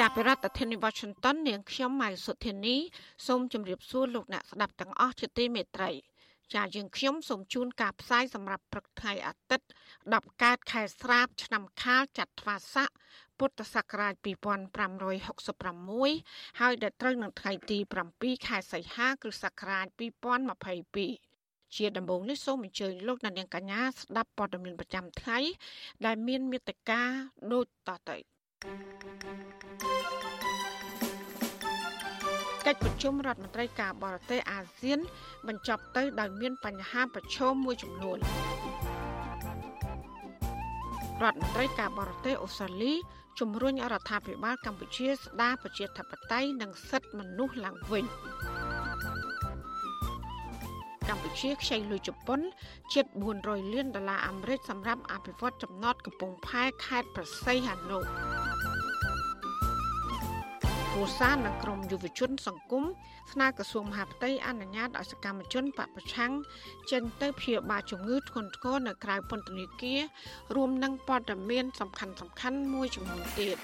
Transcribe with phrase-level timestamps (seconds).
[0.00, 2.76] ចាប់ពីរដ្ឋធានី Washington នាងខ្ញុំម៉ៃសុធានី
[3.26, 5.90] សូមជម្រាបសួរលោកអ្នកស្ដាប់ទាំងអស់ជាទីមេត្រី
[6.54, 9.66] ចាយើងខ្ញុំសូមជូនការផ្សាយសម្រាប់ព្រឹកថ្ងៃអាទិត្យ
[10.04, 12.88] 10កើតខែស្រាប ឆ្នាំខាលចត្វាស័ក
[13.38, 17.78] ពុទ្ធសករាជ2566ហើយដល់ត្រូវនឹងថ្ងៃទី
[18.12, 19.86] 7ខែសីហាគ្រិស្តសករាជ
[21.00, 25.38] 2022ជាដំបូងនេះសូមអញ្ជើញលោកអ្នកនាងកញ្ញាស្ដាប់ព័ត៌មានប្រចាំថ្ងៃ
[26.06, 27.02] ដែលមានមេត្តា
[27.52, 28.18] ដូចតទៅ
[28.60, 34.98] កិច្ចប្រជុំរដ្ឋមន្ត្រីការបរទេសអាស៊ាន
[35.48, 38.18] បញ្ចប់ទៅដោយមានបញ្ហាប្រឈមមួយចំនួន
[41.22, 42.92] រដ្ឋមន្ត្រីការបរទេសអូស្ត្រាលី
[43.40, 48.04] ជំរុញរដ្ឋាភិបាលកម្ពុជាស្ដារប្រជាធិបតេយ្យនិងសិទ្ធិមនុស្សឡើងវិញ
[51.10, 52.40] កម្ពុជាខ្ចីលុយជប៉ុន
[52.94, 53.06] ជិត
[53.40, 57.98] 400លានដុល្លារអាមេរិកសម្រាប់អភិវឌ្ឍចំណតកំពង់ផែខេត្តប្រស័យហនុ
[60.94, 62.84] គូសានិងក្រមយុវជន សង្គម
[63.32, 66.32] ស្នើក្រសួងមហាផ្ទៃអនុញ្ញាតឲ្យសកម្មជនបពប្រឆាំង
[66.90, 70.00] ចេញទៅព្យាបាលជំងឺធ្ងន់ធ្ងរនៅក្រៅពន្ធនាគារ
[70.54, 73.56] រួមនឹងព័ត៌មានសំខាន់សំខាន់មួយចំនួនទៀត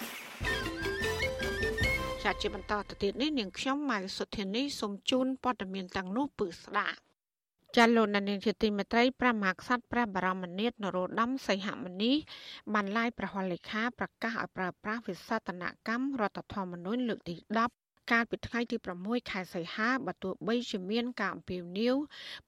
[2.23, 6.99] ជាជាបន្តទៅទៀតនេះនាងខ្ញុំម៉ៅសុធានីសូមជូនព័ត៌មានទាំងនោះពឺស្ដាប់
[7.77, 12.13] ចាលោកនាងជាទីមេត្រីព្រះមហាក្សត្រព្រះបរមនាថនរោត្តមសីហមុនី
[12.75, 17.35] បានឡាយប្រហ័លលេខាប្រកាសឲ្យប្រើប្រាស់វិសតនកម្មរដ្ឋធម្មនុញ្ញលើកទី
[17.75, 21.97] 10កាលពីថ្ងៃទី6ខែសីហាបើទោះបីជាមានការអំពាវនាវ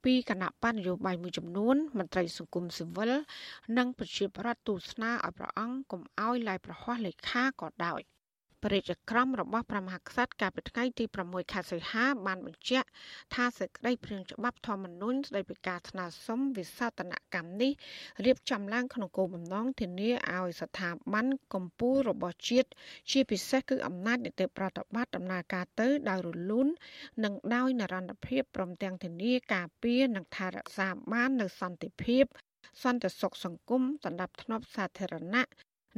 [0.04, 3.12] ពីគណៈបញ្ញយោបាយមួយចំនួនមន្ត្រីសង្គមស៊ីវិល
[3.78, 8.02] និងប្រជាប្រដ្ឋទូស្នើឲ្យព្រះអង្គកុំឲ្យឡាយប្រហ័សលេខាក៏ដោយ។
[8.64, 12.88] ព្រះរាជក្រមរបស់ព្រះមហាក្សត្រកាលពីថ្ងៃទី6ខែសីហា បានបញ្ជាក់
[13.34, 17.72] ថាសេចក្តីព្រាងច្បាប់ធម្មនុញ្ញស្តីពីការស្នើសុំវិសោធនកម្មនេះ
[18.24, 22.68] រៀបចំឡើងក្នុងគោលបំណងធានាឲ្យស្ថាប័នកម្ពុជារបស់ជាតិ
[23.10, 26.68] ជាពិសេសគឺអំណាចនីតិប្រតិបត្តិដំណើរការទៅដោយរលូន
[27.24, 32.24] និងដោយនិរន្តរភាពព្រមទាំងធានាការពារនិងថែរក្សាបាននូវសន្តិភាព
[32.82, 35.48] សន្តិសុខសង្គមសម្រាប់ធ្នាប់សាធារណៈ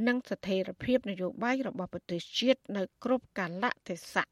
[0.06, 4.26] និងស្ថិរភាពនយោបាយរបស់ប្រទេសជាតិនៅគ្រប់កាលៈទេសៈ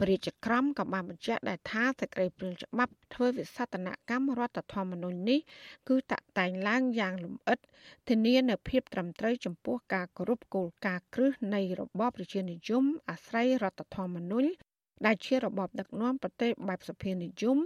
[0.00, 5.40] ព្រះរាជក្រមក៏បានបញ្ជាក់ដែរថាសេចក្តីព្រាងច្បាប់ធ្វើវិសតនកម្មរដ្ឋធម្មនុញ្ញនេះ
[5.88, 7.58] គឺតាក់តែងឡើងយ៉ាងលម្អិត
[8.08, 14.48] ធានានូវភាពត្រឹមត្រូវចំពោះការគោរពគោលការណ៍គ្រឹះនៃរបបប្រជានិយមអាស្រ័យរដ្ឋធម្មនុញ្ញ
[15.06, 17.58] ដែលជារបបដឹកនាំប្រទេសបែបសភានិយម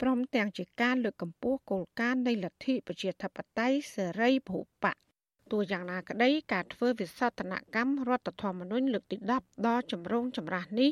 [0.00, 4.92] ព្រមទាំងជាការលើកកម្ពស់គោលការណ៍នៃលទ្ធិប្រជាធិបតេយ្យសេរីភូប៉ា
[5.52, 10.90] ទោះយ៉ាងណាក្តីការធ្វើវិសោធនកម្មរដ្ឋធម្មនុញ្ញលើកទី10ដ៏ចម្រូងចម្រាសនេះ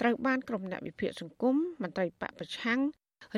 [0.00, 2.80] ត្រូវបានក្រុមអ្នកវិភាគសង្គមមន្ត្រីបពប្រឆាំង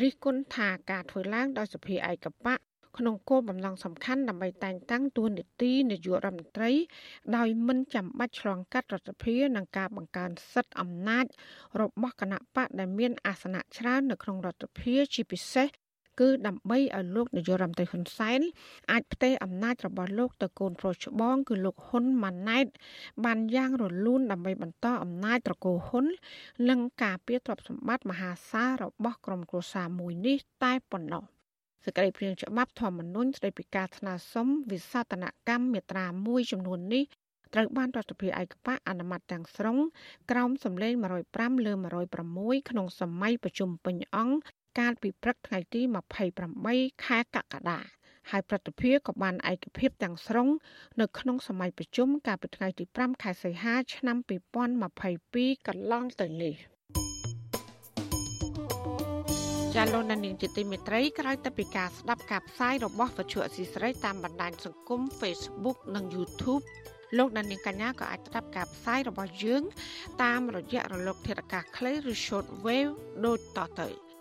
[0.02, 2.56] រិះគន់ថាការធ្វើឡើងដោយសភាឯកបៈ
[2.98, 6.70] ក្នុងគោលបំណងសំខាន់ដើម្បីតែងតាំងតួនាទីនាយករដ្ឋមន្ត្រី
[7.36, 11.26] ដោយមិនចាំបាច់ឆ្លងកាត់រដ្ឋសភានិងការបង្កើនសិទ្ធិអំណាច
[11.80, 15.68] របស់គណៈបកដែលមានអាសនៈច្រើននៅក្នុងរដ្ឋសភាជាពិសេស
[16.20, 18.40] គឺដើម្បីឲ្យលោកនាយករដ្ឋមន្ត្រីហ៊ុនសែន
[18.92, 22.66] អាចផ្ទេរអំណាចរបស់លោកទៅកូនប្រុសច្បងគឺលោកហ៊ុនម៉ាណែត
[23.24, 26.06] បានយ៉ាងរលូនដើម្បីបន្តអំណាចត្រកូលហ៊ុន
[26.68, 31.24] និងការពារទ្រព្យសម្បត្តិមហាសាលរបស់ក្រុមគ្រួសារមួយនេះតែប៉ុណ្ណោះ
[31.84, 37.04] សេចក្តីព្រាងច្បាប់ធម្មនុញ្ញស្តីពីការស្នើសុំវិសោធនកម្មមាត្រាមួយចំនួននេះ
[37.54, 39.78] ត្រូវបានរដ្ឋសភាឯកបៈអនុម័តទាំងស្រុង
[40.30, 40.92] ក្រោមសម្លេង
[41.28, 41.72] 105លើ
[42.20, 44.36] 106ក្នុងសម័យប្រជុំពេញអង្គ
[44.78, 45.80] កាលពីព្រឹកថ្ងៃទី
[46.42, 47.80] 28ខែកក្កដា
[48.30, 50.48] ហើយប្រតិភិក៏បានឯកភាពទាំងស្រុង
[51.00, 54.16] នៅក្នុងសម័យប្រជុំកាលពីថ្ងៃទី5ខែសីហាឆ្នាំ
[54.92, 56.54] 2022កន្លងទៅនេះ
[59.74, 66.64] ចាលោកនាងជាទីមេត្រីក្រោយទៅពីការស្ដាប់ការផ្សាយរបស់វិទ្យុអស៊ីសេរីតាមបណ្ដាញសង្គម Facebook និង YouTube
[67.18, 69.62] លោកដានៀងកញ្ញាក៏អាចស្ដាប់ការផ្សាយរបស់យើង
[70.22, 72.92] តាមរយៈរលកធាតុអាកាសខ្លីឬ short wave
[73.24, 74.11] ដូចតទៅ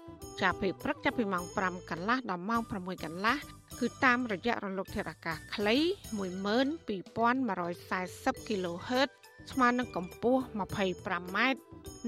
[0.42, 2.72] ចាប់ពីព្រឹកចាប់ពីម៉ោង5កន្លះដល់ម៉ោង6
[3.06, 3.36] កន្លះ
[3.80, 5.76] គឺតាមរយៈរលកធាតុអាកាសខ្លី
[6.20, 9.10] 12140 kHz
[9.52, 11.38] ស្មើនឹងកម្ពស់ 25m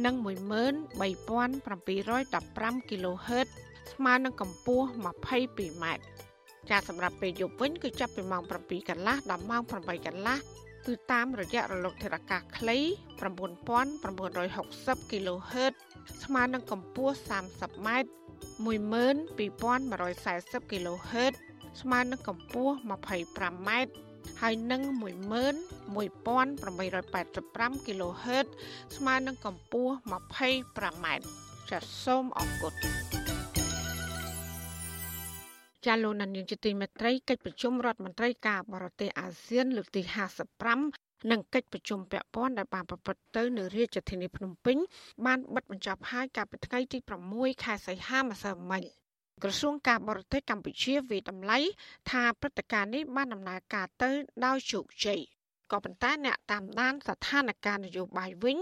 [0.06, 3.48] និង13715 kHz
[3.94, 5.86] ស្មើនឹងកម្ពស់ 22m
[6.69, 10.38] ចាសម្រាប់ពេលយប់វិញគឺចាប់ពីម៉ោង7កន្លះដល់ម៉ោង8កន្លះ
[10.88, 12.77] គឺតាមរយៈរលកធាតុអាកាសខ្លី
[13.24, 15.74] 9960 kHz
[16.23, 17.13] ស្មើនឹងកម្ពស់
[17.50, 18.09] 30ម៉ែត្រ
[18.65, 21.33] 12140 kHz
[21.81, 22.73] ស្មើនឹងកម្ពស់
[23.19, 23.91] 25ម៉ែត្រ
[24.41, 28.47] ហើយនឹង11885 kHz
[28.95, 29.94] ស្មើនឹងកម្ពស់
[30.50, 31.25] 25ម៉ែត្រ
[31.69, 32.73] ចាសសូមអរគុណ
[35.85, 40.01] ចាលោកនាយកជាទីមេត្រីកិច្ចប្រជុំរដ្ឋមន្ត្រីការបរទេសអាស៊ានលើកទី
[40.57, 44.78] 55 និងកិច្ចប្រជុំពាក់ព័ន្ធដែលបានប្រព្រឹត្តទៅនៅរាជធានីភ្នំពេញ
[45.25, 46.98] បានបិទបញ្ចប់ហើយកាលពីថ្ងៃទី
[47.31, 48.84] 6ខែសីហាម្សិលមិញ
[49.44, 51.60] ក្រសួងការបរទេសកម្ពុជាវិតម្លៃ
[52.12, 54.12] ថាព្រឹត្តិការណ៍នេះបានដំណើរការទៅ
[54.46, 55.22] ដោយជោគជ័យ
[55.72, 58.58] ក៏ប៉ុន្តែអ្នកតាមដានស្ថានភាពនយោបាយវិញ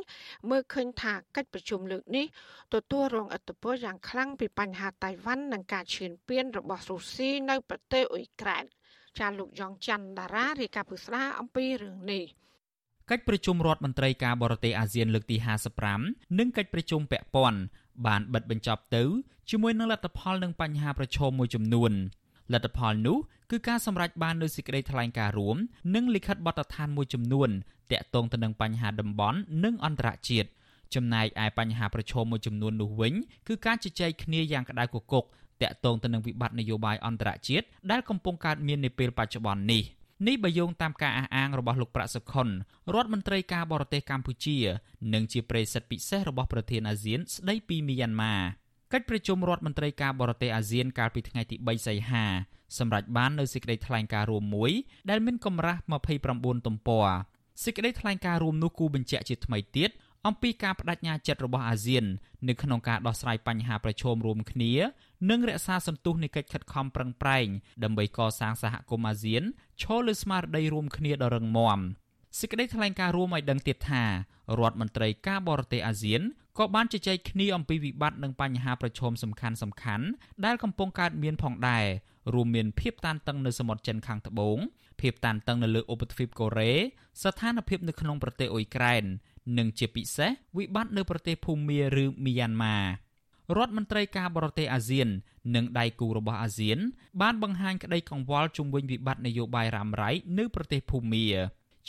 [0.49, 2.25] មើលឃើញថាកិច្ចប្រជុំលើកនេះ
[2.73, 8.65] ទទួលរងឥទ្ធិពលយ៉ាងខ្លាំងពីបញ្ហាតៃវ៉ាន់និងការឈានពានរបស់រុស្ស៊ីនៅប្រទេសអ៊ុយក្រែន
[9.19, 12.25] ចាលោកយ៉ងច័ន្ទដារារាយការណ៍ពុស្ដាអំពីរឿងនេះ
[13.11, 15.37] កិច្ចប្រជុំរដ្ឋមន្ត្រីការបរទេសអាស៊ានលើកទី
[15.87, 17.59] 55និងកិច្ចប្រជុំពាក់ព័ន្ធ
[18.05, 19.03] បានបិទបញ្ចប់ទៅ
[19.49, 21.91] ជាមួយនឹងលទ្ធផលនិងបញ្ហាប្រឈមមួយចំនួន
[22.53, 23.17] លទ្ធផលនោះ
[23.51, 25.57] គឺការសម្រេចបាននូវសេចក្តីថ្លែងការណ៍រួម
[25.95, 27.49] និងលិខិតបទដ្ឋានមួយចំនួន
[27.91, 30.49] ទាក់ទងទៅនឹងបញ្ហាតំបន់និងអន្តរជាតិ
[30.95, 33.13] ចំណែកឯបញ្ហាប្រឈមមួយចំនួននោះវិញ
[33.47, 35.25] គឺការជជែកគ្នាយ៉ាងក្តៅគគុក
[35.61, 39.83] តាក់ទងទៅនឹងវិបត្តិនយោបាយអន្តរជាតិដែលកំពុងកើតមាននាពេលបច្ចុប្បន្ននេះ
[40.27, 42.47] នេះបើយោងតាមការអះអាងរបស់លោកប្រាក់សុខុន
[42.93, 44.57] រដ្ឋមន្ត្រីការបរទេសកម្ពុជា
[45.13, 48.35] និងជាប្រេសិតពិសេសរបស់ប្រធានអាស៊ានស្ដីពីមីយ៉ាន់ម៉ា
[48.93, 52.25] កិច្ចប្រជុំរដ្ឋមន្ត្រីការបរទេសអាស៊ានកាលពីថ្ងៃទី3សីហា
[52.77, 54.71] សម្រាប់បាននៅសេចក្តីថ្លែងការណ៍រួមមួយ
[55.09, 55.79] ដែលមានកម្រាស់
[56.23, 57.07] 29ទំព័រ
[57.63, 59.91] សេចក្តីថ្លែងការណ៍រួមនោះគូបញ្ជាក់ជាថ្មីទៀត
[60.27, 62.05] អំពីការបដិញ្ញាចិត្តរបស់អាស៊ាន
[62.47, 64.73] នៅក្នុងការដោះស្រាយបញ្ហាប្រឈមរួមគ្នា
[65.29, 67.47] និងរក្សាសន្ទុះនៃកិច្ចខិតខំប្រឹងប្រែង
[67.83, 69.43] ដើម្បីកសាងសហគមន៍អាស៊ាន
[69.83, 71.79] ឈរលើស្មារតីរួមគ្នាដ៏រឹងមាំ
[72.39, 74.09] សេចក្តីថ្លែងការណ៍រួមឲ្យដឹងទៀតថារ
[74.69, 76.21] ដ្ឋមន្ត្រីការបរទេសអាស៊ាន
[76.59, 80.05] ក៏បានជជែកគ្នាអំពីវិបត្តិនិងបញ្ហាប្រឈមសំខាន់សំខាន់
[80.45, 81.85] ដែលកំពុងកើតមានផងដែរ
[82.33, 84.57] រួមមានភាពតានតឹងនៅសមុទ្រចិនខាងត្បូង
[85.01, 86.73] ភាពតានតឹងនៅលើឧបទ្វីបកូរ៉េ
[87.23, 89.03] ស្ថានភាពនៅក្នុងប្រទេសអ៊ុយក្រែន
[89.57, 92.77] និងជាពិសេសវិបត្តិនៅប្រទេសភូមាឬមីយ៉ាន់ម៉ា
[93.57, 95.07] រដ្ឋមន្ត្រីការបរទេសអាស៊ាន
[95.55, 96.79] និងដៃគូរបស់អាស៊ាន
[97.21, 101.25] បានបង្ហាញក្តីកង្វល់ជុំវិញវិបត្តិនយោបាយរ៉ាំរ៉ៃនៅប្រទេសភូមា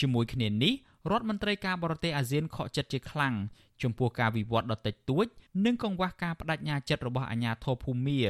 [0.01, 0.75] ជាមួយគ្នានេះ
[1.11, 3.35] រដ្ឋមន្ត្រីការបរទេសអាស៊ានខកចិត្តជាខ្លាំង
[3.83, 5.27] ចំពោះការវិវត្តដ៏តិចតួច
[5.65, 8.21] និងកង្វះការបដិញ្ញាចិត្តរបស់អាជ្ញាធរភូមា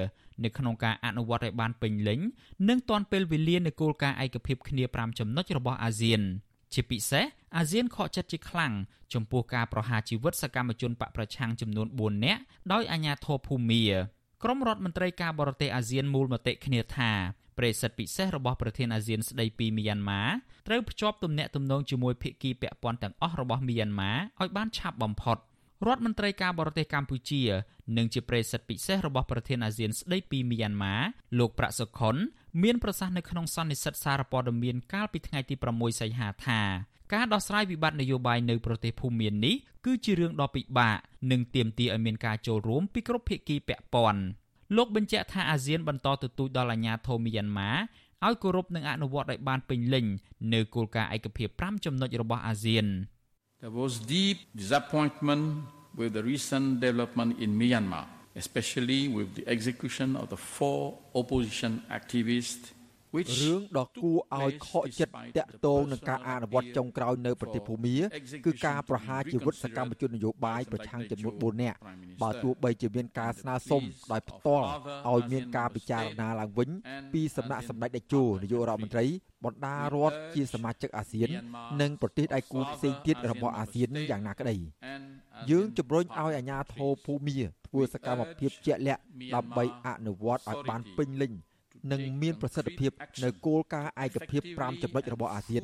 [0.44, 2.20] នៅក្នុងការអនុវត្តឲ្យបានពេញលេញ
[2.68, 6.22] និងទាន់ពេលវេលានៃគោលការណ៍ឯកភាពគ្នា5ចំណុចរបស់អាស៊ាន
[6.74, 7.24] ជាពិសេស
[7.56, 8.72] អាស៊ានខកចិត្តជាខ្លាំង
[9.14, 12.42] ចំពោះការប្រហារជីវិតសកម្មជនបកប្រឆាំងចំនួន4នាក់
[12.72, 13.84] ដោយអាជ្ញាធរភូមា
[14.42, 17.10] ក្រុមរដ្ឋមន្ត្រីការបរទេសអាស៊ានមូលមតិគ្នាថា
[17.58, 20.22] ប្រេសិតពិសេសរបស់ប្រធានអាស៊ានស្ដីពីមីយ៉ាន់ម៉ា
[20.68, 25.38] ត្រូវភ្ជាប់ទំនាក់ទំនងជាមួយភាគីពាក់ព័ន្ធទាំងអស់របស់មីយ៉ាន់ម៉ាឲ្យបានឆាប់បំផុត
[25.86, 27.42] រដ្ឋមន្ត្រីការបរទេសកម្ពុជា
[27.96, 30.94] និងជាប្រេសិតពិសេសរបស់ប្រធានអាស៊ានស្ដីពីមីយ៉ាន់ម៉ា
[31.38, 32.16] លោកប្រាក់សុខុន
[32.62, 36.60] មានប្រសាសន៍នៅក្នុងសន្និសីទសារព័ត៌មានកាលពីថ្ងៃទី6សីហាថា
[37.14, 39.54] ការដោះស្រាយវិបត្តិនយោបាយនៅប្រទេសភូមានេះ
[39.86, 40.96] គឺជារឿងដ៏ពិបាក
[41.30, 44.22] និងទាមទារឲ្យមានការចូលរួមពីគ្រប់ភាគីពាក់ព័ន្ធ
[44.76, 47.70] លោកបញ្ជាក់ថាអាស៊ានបន្តទទូចដល់អាជ្ញាធរមីយ៉ាន់ម៉ា
[48.26, 50.06] ឲ្យគោរពនិងអនុវត្តឲ្យបានពេញលេញ
[50.54, 52.86] នៅគោលការណ៍ឯកភាព5ចំណុចរបស់អាស៊ាន
[53.62, 55.44] There was deep disappointment
[55.98, 62.66] with the recent development in Myanmar, especially with the execution of the four opposition activists
[63.20, 67.96] រឿងដ៏គួរឲ្យខកចិត្តតាក់ទងនឹងការអនុវត្តចុងក្រោយនៅប្រទេសភូមា
[68.46, 71.78] គឺការប្រហារជីវិតសកម្មជននយោបាយប្រឆាំងចំនួន4នាក់
[72.22, 74.66] បើទោះបីជាមានការស្នើសុំដោយផ្ទាល់
[75.10, 76.68] ឲ្យមានការពិចារណាឡើងវិញ
[77.12, 79.06] ពីសំណាក់សម្ដេចតេជោនាយករដ្ឋមន្ត្រី
[79.44, 81.28] បណ្ដារដ្ឋជាសមាជិកអាស៊ាន
[81.80, 84.56] និងប្រទេសដៃគូផ្សេងទៀតរបស់អាស៊ានយ៉ាងណាក្តី
[85.50, 87.38] យើងជំរុញឲ្យអាជ្ញាធរភូមា
[87.72, 89.02] ធ្វើសកម្មភាពជាក់លាក់
[89.34, 91.32] ដើម្បីអនុវត្តឲ្យបានពេញលេញ
[91.92, 92.90] និងមានប្រសិទ្ធភាព
[93.24, 95.62] នៅគោលការណ៍ឯកភាព5ចំណុចរបស់អាស៊ាន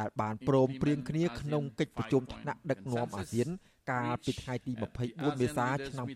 [0.00, 3.48] ដែលបានព្រមព្រៀងគ្នាក្នុងកិច្ចប្រជុំថ្នាក់ដឹកនាំអាស៊ាន
[3.90, 4.72] កាលពីថ្ងៃទី
[5.06, 6.06] 24មេសាឆ្នាំ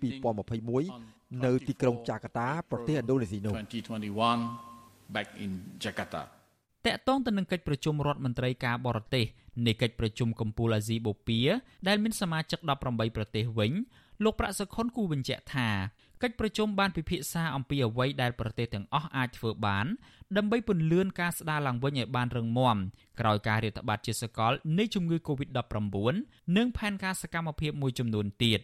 [0.67, 3.55] 2021នៅទីក្រុងចាកាតា ប្រទេសឥណ្ឌូនេស៊ីនោះ
[4.35, 5.53] 2021 back in
[5.85, 6.23] Jakarta
[6.87, 9.27] តកតងទៅនឹងកិច្ចប្រជុំរដ្ឋមន្ត្រីការបរទេស
[9.67, 11.47] នៃកិច្ចប្រជុំកំពូលអាស៊ីបូព៌ា
[11.89, 12.59] ដែលមានសមាជិក
[12.89, 13.73] 18ប្រទេសវិញ
[14.25, 15.69] លោកប្រាក់សុខុនគូបញ្ជាក់ថា
[16.23, 19.87] កិច្ចប្រជុំបានពិភាក្សាអំពីអ្វីដែលប្រទេសទាំងអស់អាចធ្វើបាន
[20.37, 22.77] ដើម្បីពន្លឿនការស្ដារឡើងវិញឲ្យបានរឹងមាំ
[23.21, 26.17] ក្រោយការរាតត្បាតជាសកលនៃជំងឺ Covid-19
[26.57, 28.61] និងផែនការសកម្មភាពមួយចំនួនទៀត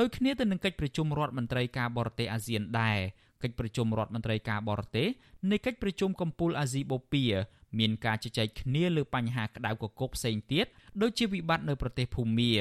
[0.00, 2.98] ដោយគ្នាទៅនឹងកិច្ចប្រជុំរដ្ឋមន្ត្រីការបរទេសអាស៊ានដែរ
[3.42, 5.08] កិច្ចប្រជុំរដ្ឋមន្ត្រីការបរទេស
[5.50, 7.30] នៃកិច្ចប្រជុំកំពូលអាស៊ីបូព៌ា
[7.78, 10.66] មានការជជែកគ្នាលើបញ្ហាក្តៅគគុកផ្សេងទៀត
[11.02, 12.52] ដូចជាវិបត្តិនៅប្រទេសភូមា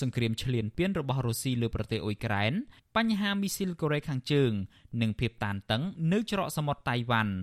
[0.00, 2.52] សង្គ្រាមឈ្លានពានរបស់រុស្ស៊ីលើប្រទេសអ៊ុយក្រែន
[2.96, 4.52] បញ្ហាមីស៊ីលកូរ៉េខាងជើង
[5.00, 5.82] និងភាពតានតឹង
[6.12, 7.34] នៅច្រកសមុទ្រតៃវ៉ាន់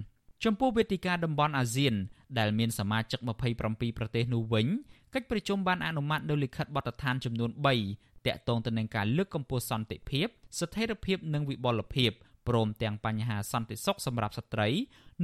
[0.43, 1.96] ចំពោះវេទិកាតំបន់អាស៊ាន
[2.39, 4.67] ដែលមានសមាជិក27ប្រទេសនោះវិញ
[5.13, 7.51] កិច្ចប្រជុំបានអនុម័តនូវលិខិតបទដ្ឋានចំនួន
[7.88, 10.27] 3តាក់ទងទៅនឹងការលើកកម្ពស់សន្តិភាព
[10.60, 12.12] ស្ថិរភាពនិងវិបុលភាព
[12.48, 14.70] ព្រមទាំងបញ្ហាសន្តិសុខសម្រាប់ស្ត្រី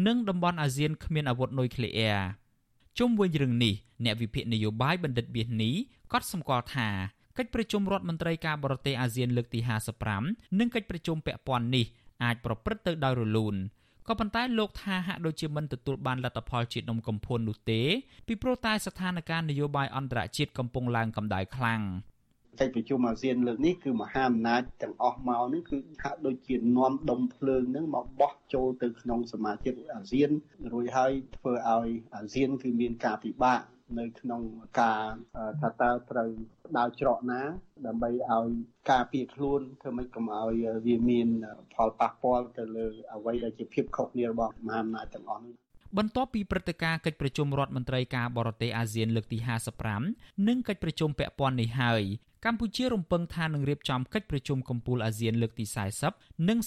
[0.07, 2.21] និងតំបន់អាស៊ានគ្មានអាវុធនុយក្លេអ៊ែរ
[2.99, 3.73] ជុំវិញរឿងនេះ
[4.05, 5.71] អ្នកវិភាគនយោបាយបណ្ឌិតបៀសនី
[6.13, 6.87] ក៏សម្គាល់ថា
[7.37, 9.59] កិច្ចប្រជុំរដ្ឋមន្ត្រីការបរទេសអាស៊ានលើកទី
[10.09, 11.85] 55និងកិច្ចប្រជុំពាក់ព័ន្ធនេះ
[12.23, 13.55] អាចប្រព្រឹត្តទៅដោយរលូន
[14.07, 17.81] ក៏ប៉ុន្តែលោកថាហាក់ដូចជាមិនទទួលបានលទ្ធផលជានំកំភួននោះទេ
[18.27, 21.81] ពីព្រោះតែស្ថានភាពនយោបាយអន្តរជាតិកំពុងឡើងកម្ដៅខ្លាំង
[22.59, 30.29] កិច្ចប្រជុំអាស៊ានលើកនេះគឺមហាអំណាចទាំងអស់មកនេះគឺហាក់ដូចជានាំដុំភ្លើងនឹងមកបោះចូលទៅក្នុងសមាជិកអាស៊ាន
[30.73, 33.61] រួចហើយធ្វើឲ្យអាស៊ានគឺមានការពិបាក
[33.99, 34.41] នៅក្នុង
[34.81, 35.03] ការ
[35.61, 36.29] ថាតើត្រូវ
[36.77, 37.41] ដើរច្រកណា
[37.85, 38.47] ដើម្បីឲ្យ
[38.91, 41.27] ការពារខ្លួនធ្វើម៉េចកុំឲ្យវាមាន
[41.73, 45.55] ផលប៉ះពាល់ទៅលើអ្វីដែលជាភាពខុសគ្នារបស់មហាអំណាចទាំងអស់នេះ
[45.97, 49.37] បន្ទាប់ពីព្រឹត្តិការណ៍កិច្ចប្រជុំរដ្ឋមន្ត្រីការបរទេសអាស៊ានលើកទី
[49.93, 52.03] 55និងកិច្ចប្រជុំពាក់ព័ន្ធនេះហើយ
[52.45, 55.65] កម្ពុជារំពឹងថានឹងរៀបចំកិច្ចប្រជុំកំពូលអាស៊ានលើកទី
[56.05, 56.59] 40និង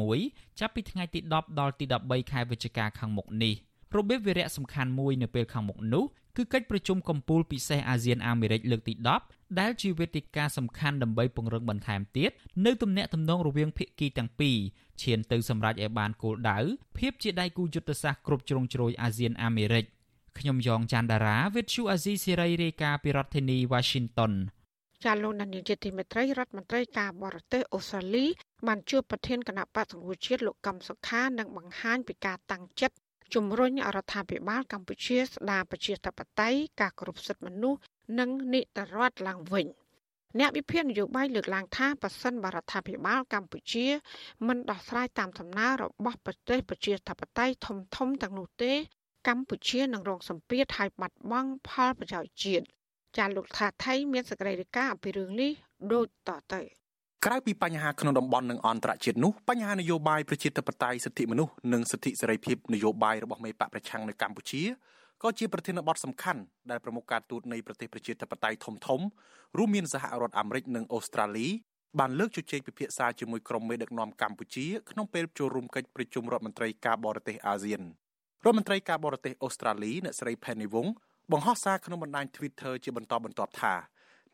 [0.00, 3.54] 41ចាប់ពីថ្ងៃទី10ដល់ទី13ខែវិច្ឆិកាខាងមុខនេះ
[3.96, 6.04] របៀបវារៈសំខាន់មួយនៅពេលខាងមុខនោះ
[6.36, 8.94] គឺកិច្ចប្រជុំកំពូលពិសេសអាស៊ានអាមេរិកលើកទី
[9.26, 12.30] 10ដែលជាវេទិកាសំខាន់ដើម្បីពង្រឹងបន្ថែមទៀត
[12.66, 14.56] នៅទំនាក់ទំនងរវាងភាគីទាំងពីរ
[15.02, 16.58] ឈានទៅសម្រេចឲ្យបានគោលដៅ
[16.98, 19.84] ភាពជាដៃគូយុទ្ធសាស្ត្រគ្រប់ជ្រុងជ្រោយអាស៊ានអាមេរិក
[20.38, 24.32] ខ្ញុំយ៉ងច័ន្ទដារាវិទ្យុអាស៊ីសេរីរាយការណ៍ពីរដ្ឋធានី Washington
[25.04, 28.26] ចាលោកនាយកទីមេត្រីរដ្ឋមន្ត្រីការបរទេសអូស្ត្រាលី
[28.66, 32.96] បានជួបប្រធានគណៈបក្សសង្គ្រោះជាតិលោកកឹមសុខានិងបង្ហាញពីការតាំងចិត្ត
[33.34, 37.80] ជំរុញរដ្ឋាភិបាលកម្ពុជាស្ដារប្រជាធិបតេយ្យការគោរពសិទ្ធិមនុស្ស
[38.18, 39.66] និងនីតិរដ្ឋឡើងវិញ
[40.38, 43.86] អ្នកវិភាគនយោបាយលើកឡើងថាប៉ះសិនបរដ្ឋាភិបាលកម្ពុជា
[44.46, 48.72] មិនដោះស្រាយតាមដំណើររបស់ប្រទេសប្រជាធិបតេយ្យធំធំទាំងនោះទេ
[49.28, 52.64] កម្ពុជានឹងរងសម្ពាធហើយបាត់បង់ផលប្រយោជន៍ជាតិ
[53.16, 55.52] ចាលោកថាថៃមានសកម្មភាពអំពីរឿងនេះ
[55.92, 56.81] ដូចតទៅ
[57.26, 64.62] ក្រៅពីបញ្ហាក្នុងតំបន់និងអន្តរជាតិនោះបញ្ហានយោបាយប្រជាធិបតេយ្យសិទ្ធិមនុស្សនិងសិទ្ធិសេរីភាពនយោបាយរបស់មេបកប្រឆាំងនៅកម្ពុជា
[65.22, 69.00] ក៏ជាប្រធានបទសំខាន់ដែលប្រមុខការទូតនៃប្រទេសប្រជាធិបតេយ្យធំធំ
[69.56, 71.48] រួមមានសហរដ្ឋអាមេរិកនិងអូស្ត្រាលី
[71.98, 77.82] បានលើកជជែកពិភាក្សាជាមួយក្រុមមេដឹកនាំកម្ពុជាក្នុងពេលចូលរួមកិច្ចប្រជុំរដ្ឋមន្ត្រីការបរទេសអាស៊ាន
[78.44, 80.88] រដ្ឋមន្ត្រីការបរទេសអូស្ត្រាលីអ្នកស្រី Penny Wong
[81.32, 83.74] បង្ហោះសារក្នុងបណ្ដាញ Twitter ជាបន្តបន្ទាប់ថា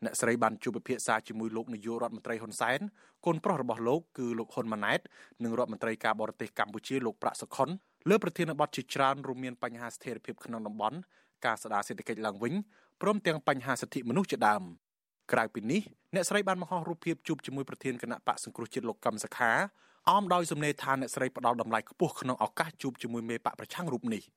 [0.05, 2.79] អ្នកស្រីបានជួបពិភាក្សាជាមួយលោកនាយករដ្ឋមន្ត្រីហ៊ុនសែន
[3.25, 4.99] កូនប្រុសរបស់លោកគឺលោកហ៊ុនម៉ាណែត
[5.43, 7.69] និងរដ្ឋមន្ត្រីការបរទេសកម្ពុជាលោកប្រាក់សុខុន
[8.09, 10.97] លើប្រធានបទជាច្រើនរួមមានបញ្ហាស្ថិរភាពក្នុងតំបន់
[11.45, 12.53] ការស្ដារសេដ្ឋកិច្ចឡើងវិញ
[13.01, 14.63] ព្រមទាំងបញ្ហាសិទ្ធិមនុស្សជាដើម
[15.31, 15.81] ក្រៅពីនេះ
[16.15, 19.51] អ្នកស្រីបានបង្ហោះរូបភាពជួបជាមួយប្រធានគណៈបកសង្គ្រោះជាតិលោកកឹមសុខា
[20.09, 24.23] អមដោយសំណេរថាអ្នកស្រីផ្ដល់តម្លៃខ្ពស់ក្នុងឱកាសជួបជាមួយមេបកប្រឆាំងរូបនេះ។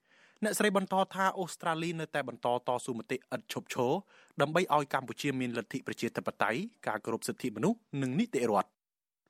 [0.45, 3.93] អ្នកស្រីបន្តថាអូស្ត្រាលីនៅតែបន្តតស៊ូមតិឥតឈប់ឈរ
[4.41, 8.71] ដើម្បីឲ្យកម្ពុជាមានលទ្ធិប្រជាធិបតេយ្យការគោរពសិទ្ធិមនុស្សនិងនីតិរដ្ឋ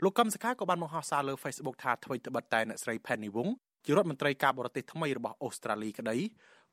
[0.05, 3.51] លោកកឹមសុខាក៏បានបង្ហោះសារលើ Facebook ថាអ្វីត្បិតតែអ្នកស្រី Penny Wong
[3.85, 6.17] ជារដ្ឋមន្ត្រីការបរទេសថ្មីរបស់អូស្ត្រាលីក្តី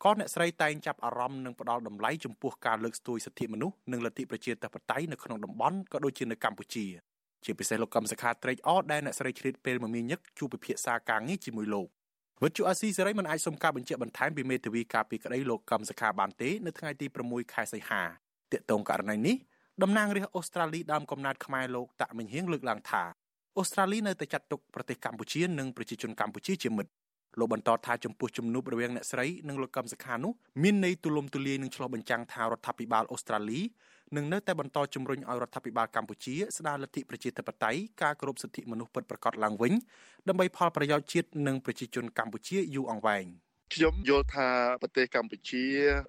[0.03, 6.85] ក៏អ្នកស្រីតែងចាប់អារម្មណ៍និងផ្ដល់តម្លៃចំពោះការលើកស្ទួយសិទ្ធិមនុស្សនិងលទ្ធិប្រជាធិបតេយ្យនៅក្នុងតំបន់ក៏ដូចជានៅកម្ពុជា
[7.45, 11.87] ជាពិសេសលោកកឹមសុខាត្រេកអរដែលអ្នកស្រីឆ្លៀតពេលមមាញឹកជួបពិភាក្សាការងារជាមួយលោក
[12.43, 18.01] វិទ្យុអាស៊ីសេរីមិនអាចសុំការបញ្ជាក់បន្ថែមពីមេធាវីការពីក្តីលោកកឹមសខាបានទេនៅថ្ងៃទី6ខែសីហា
[18.51, 19.35] ទាក់ទងករណីនេះ
[19.83, 23.03] តំណាងរាស្ត្រអូស្ត្រាលីដើមកំណត់ខ្មែរលោកតាក់មិញហៀងលើកឡើងថា
[23.57, 26.91] អូស្ត្រាលីនៅតែចាត់ទុកប្រទេសកម្ពុជានិងប្រជាជនកម្ពុជាជាមិត្ត
[27.39, 33.59] លោកបន្តថាចំពោះជំនួបរវាងអ្នកស្រីនិងលោកកឹមសខានោះមានន័យទូលំទូលាយនឹងឆ្លុះបញ្ចាំងថារដ្ឋាភិបាលអូស្ត្រាលី
[34.15, 39.73] នឹងនៅតែបន្តជំរុញឲ្យរដ្ឋាភិបាលកម្ពុជាស្ដារលទ្ធិប្រជាធិបតេយ្យការគោរពសិទ្ធិមនុស្សពិតប្រាកដឡើងវិញ
[40.27, 43.25] ដើម្បីផលប្រយោជន៍ជាតិនិងប្រជាជនកម្ពុជាយូរអង្វែង។
[43.75, 44.49] ខ្ញុំយល់ថា
[44.81, 45.65] ប្រទេសកម្ពុជា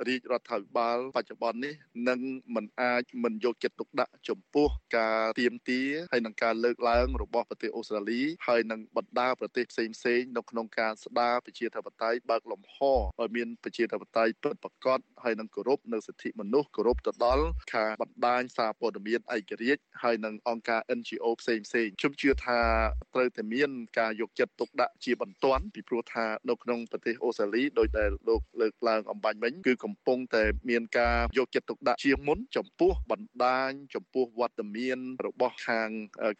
[0.09, 1.75] រាជរដ្ឋាភិបាលបច្ចុប្បន្ននេះ
[2.09, 2.21] នឹង
[2.55, 12.77] មិនអាចមិនយកចិត្តទុកដាក់ចំពោះការទៀមទាហើយនឹងការលើកឡើងរបស់ប្រទេសអូស្ត្រាលីហើយនឹងបណ្ដាប្រទេសផ្សេងផ្សេងនៅក្នុងការស្ដារប្រជាធិបតេយ្យបើកលំហ
[13.21, 22.61] ឲ្យមានប្រជាធិបតេយ្យពិតប្រាកដហើយនឹងគោរពនៅសិទ្ធិមនុស្សគោរពទៅដល់ខាងបណ្ដាញសារព័ត៌មានឯករាជ្យហើយនឹងអង្គការ NGO ផ្សេងផ្សេងខ្ញុំជឿថា
[23.15, 35.89] ត្រូវតែមានការយកចិត្តទុកដាក់ជាបន្ទាន់ពីព្រោះថានៅក្នុងប្រទេសអូស្ត្រាលីដោយដែលលោកលើកឡើងអំបញ្ញមិញគឺកំពុងតែមានការយកចិត្តទុកដាក់ជាងមុនចំពោះបណ្ដាញចំពោះវត្តមានរបស់ខាង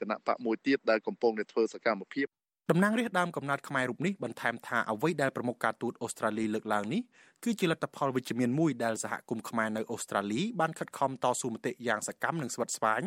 [0.01, 2.27] គណៈបកមួយទៀតដែលកំពុងតែធ្វើសកម្មភាព
[2.71, 7.01] តំណាងរាស្ត្រដើមកំណត់ខ្មែររូបនេះបន្ថែមថាអ្វីដែលប្រមុខការទូតអូស្ត្រាលីលើកឡើងនេះ
[7.45, 13.03] គឺជាលទ្ធផលវិជ្ជមានមួយដែលសហគមន៍ខ្មែរនៅអូស្ត្រាលីបានខិតខំតស៊ូមតិយ៉ាងសកម្មនិងស្វិតស្វាញ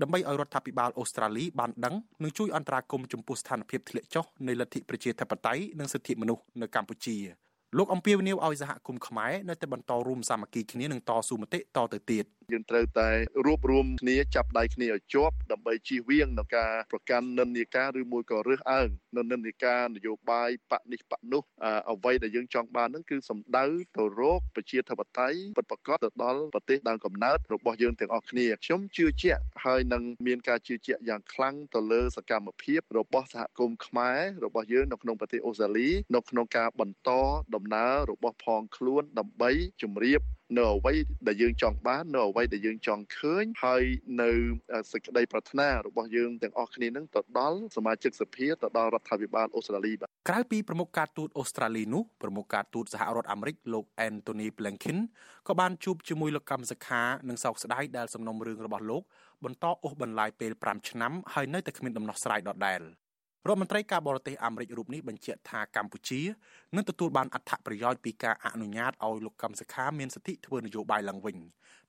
[0.00, 7.18] ដើម្បីឲ្យរដ្ឋាភិបាលអូស្ត្រាលីបានដឹងនិងជួយអន្តរាគមន៍ចំពោះស្ថានភាពធ្លាក់ចុះនៃលទ្ធិប្រជាធិបតេយ្យនិងសិទ្ធិមនុស្សនៅកម្ពុជា
[7.78, 13.08] លោកអំពាវនាវឲ្យសហគមន៍ខ្មែរនៅតែបន្តរួមសាមគ្គីគ្នានិងតស៊ូមតិតទៅទៀតយើងត្រូវតែ
[13.44, 21.42] រួបរวมគ្នាចាប់ដៃគ្នាឲ្យជាប់ដើម្បីជៀសវាងនឹងការប្រកាន់និន្នាការឬមួយក៏រើសអើងនៅនិន្នាការនយោបាយបកនេះបកនោះ
[21.90, 37.10] អ្វីដែលយើងចង់បាននឹងគឺសម្ដៅទៅរកប្រជាធិបតេយ្យពិតប្រាកដទៅដល់ប្រទេសដើមកំណើតរបស់យើងទាំងអស់គ្នាខ្ញុំជឿជាក់ហើយនឹងមានការជឿជាក់យ៉ាងខ្លាំងទៅលើសកម្មភាពរបស់សហគមន៍ខ្មែររបស់យើងនៅក្នុងប្រទេសអូស្ត្រាលីនៅក្នុងការបន្ត
[37.54, 39.50] ដំណើររបស់ផងខ្លួនដើម្បី
[39.82, 40.20] ជម្រាប
[40.58, 40.92] នៅអ្វី
[41.28, 43.82] ដែលយើងចង់បាននៅអ្វីដែលយើងចង់ឃើញហើយ
[44.22, 44.30] នៅ
[44.92, 54.98] សេចក្តីប្រាថ្នារបស់យើងទាំងអស់គ្នានឹងទៅដល់សមាជិកសភាទៅដល់រដ្ឋាភិបាលអូស្ត្រាលីបាទក្រៅពីប្រមុខការទូតអូស្ត្រាលីនោះប្រមុខការទូតសហរដ្ឋអាមេរិកលោក Anthony Blinken
[55.48, 59.02] ក៏បានជួបជាមួយលោកកម្មសខានិងសោកស្ដាយដែលសំណុំរឿងរបស់លោក
[59.44, 62.80] បន្តអូសបន្លាយពេល5ឆ្នាំហើយនៅតែគ្មានដំណោះស្រាយដដែល
[63.48, 66.20] រដ្ឋមន្ត្រីការបរទេសអាមេរិករូបនេះបញ្ជាក់ថាកម្ពុជា
[66.76, 71.36] នឹងទទួលបានអត្ថប្រយោជន៍ពីការអនុញ្ញាតឲ្យលោកកឹមសុខាមានសិទ្ធិធ្វើនយោបាយឡើងវិញ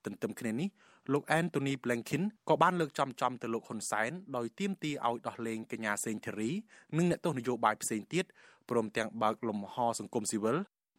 [0.05, 0.69] ទន្ទឹមគ្នានេះ
[1.13, 6.51] លោក Anthony Blinken ក៏បានលើកចំចំទៅលោកហ៊ុនសែនដោយទាមទារឲ្យដោះលែងកញ្ញាសេងធីរី
[6.97, 8.25] និងអ្នកទស្សនយោបាយផ្សេងទៀត
[8.69, 10.57] ព្រមទាំងបើកលំហសង្គមស៊ីវិល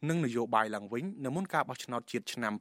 [0.09, 2.53] និងនយោបាយឡើងវិញនៅមុនការបោះឆ្នោតជាតិឆ្នាំ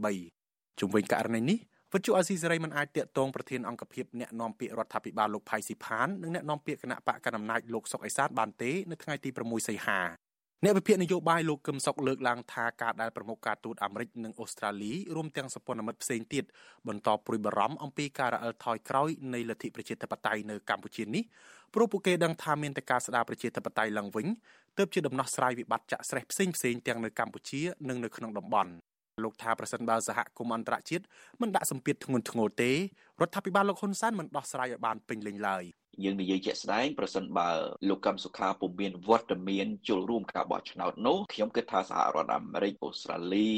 [0.00, 1.58] 2023ជុំវិញករណីនេះ
[1.94, 10.00] វិទ្យុអស៊ីសេរីមិនអាចតាក់ទងប្រធានអង្គភិបអ្នកនាំពាក្យរដ្ឋាភិបាលលោកផៃស៊ីផាននិងអ្នកនាំពាក្យគណៈបកកណ្ដាលអំណាចលោកសុកអេសានបានទេនៅថ្ងៃទី6សីហា
[10.64, 16.44] អ្នកវិភាគនយោបាយលោកកឹមសុខលើកឡើងថាការដែលប្រមុខការទូតអាមេរិកនិងអូស្ត្រាលីរួមទាំងសព្វនមិត្តផ្សេងទៀត
[16.88, 21.22] បន្តព្រួយបារម្ភអំពីការរអិលថយក្រោយនៃលទ្ធិប្រជាធិបតេយ្យនៅកម្ពុជានេះ
[21.74, 24.26] ព្រោះពួកគេដឹងថាមានតែការស្ដារប្រជាធិបតេយ្យឡើងវិញ
[24.78, 28.72] ទើបជាដំណោះស្រាយវិបត្តិចាក់ស្រេះផ្សេងផ្សេងទាំងនៅកម្ពុជានិងនៅក្នុងតំបន់
[29.22, 31.04] លោកថាប្រសិនបើសហគមន៍អន្តរជាតិ
[31.40, 32.76] មិនដាក់សម្ពាធធ្ងន់ធ្ងរទេរ
[33.26, 35.64] ដ្ឋាភិបាលលោកហ៊ុនសែនមិនដោះស្រាយឲ្យបានពេញលេញឡើយ
[36.04, 37.50] យើងនិយាយជាក់ស្ដែងប្រសិនបើ
[37.88, 43.50] លោកកឹមសុខាពុំមានវត្តមានចូលរួមការបោះឆ្នោតនោះខ្ញុំគិតថាសហរដ្ឋអាមេរិកអូស្ត្រាលី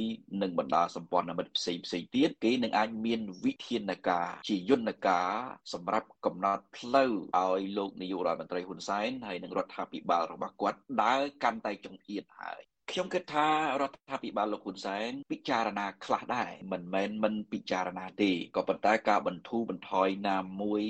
[0.43, 5.31] និងបណ្ដាសម្ព័ន្ធមិត្តផ្សេងផ្សេងទៀតគេនឹងអាចមានវិធានការជាយន្តការ
[5.73, 13.49] សម្រាប់កំណត់ផ្លូវឲ្យលោកនាយករដ្ឋមន្ត្រីហ៊ុនសែនហើយនិងរដ្ឋាភិបាលរបស់គាត់ដើរកាន់តែចង្អៀតហើយ ខ្ញុំគិតថា
[13.83, 20.83] រដ្ឋាភិបាលលោកហ៊ុនសែនពិចារណាខ្លះដែរមិនមែនមិនពិចារណាទេក៏ប៉ុន្តែការបន្ធូរបន្ថយណាមួយ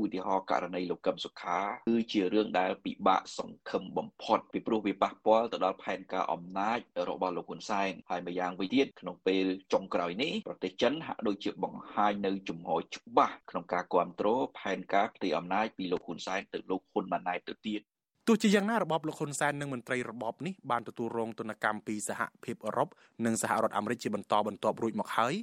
[0.00, 17.82] ឧទាហរណ៍ករណីលោកកឹមសុខាគឺជារឿងដែលពិបាកសង្ឃឹមបំផុតពីព្រោះវាប៉ះពាល់ទៅដល់ផែនការអំណាចរបស់លោកហ៊ុនសែនហើយម្យ៉ាងវិញទៀតក្នុងពេលចុងក្រោយនេះប្រទេសចិនហាក់ដូចជាបង្ហាញនៅជំហរច្បាស់ក្នុងការគ្រប់គ្រងផែនការផ្ទៃអំណាចពីលោកហ៊ុនសែនទៅលោកហ៊ុនម៉ាណែតទៅទៀត
[18.28, 22.88] ទោះជាយ៉ាងណារបបលោកហ៊ុនសែននិងមន្ត្រីរបបនេះបានទទួលរងទណ្ឌកម្មពីសហភាពអឺរ៉ុប
[23.24, 25.34] និងសហរដ្ឋអាមេរិកជាបន្តបន្ទាប់រួចមកហើយ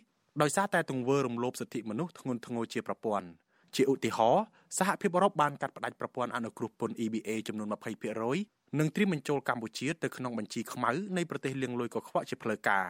[0.42, 3.28] ដោយសារតែទង្វើរំលោភសិទ្ធិមនុស្សធ្ងន់ធ្ងរជាប្រព័ន្ធ
[3.76, 4.44] ជាឧទាហរណ៍
[4.78, 7.68] សហភាពអឺរ៉ុបបានកាត់ផ្តាច់ប្រព័ន្ធអនុគ្រោះពន្ធ EBA ចំនួន
[8.24, 12.86] 20%និងត្រៀមបញ្ចូលកម្ពុជាទៅក្នុងបញ្ជីខ្មៅនៃប្រទេសលាងលុយកខ្វក់ជាផ្លូវការ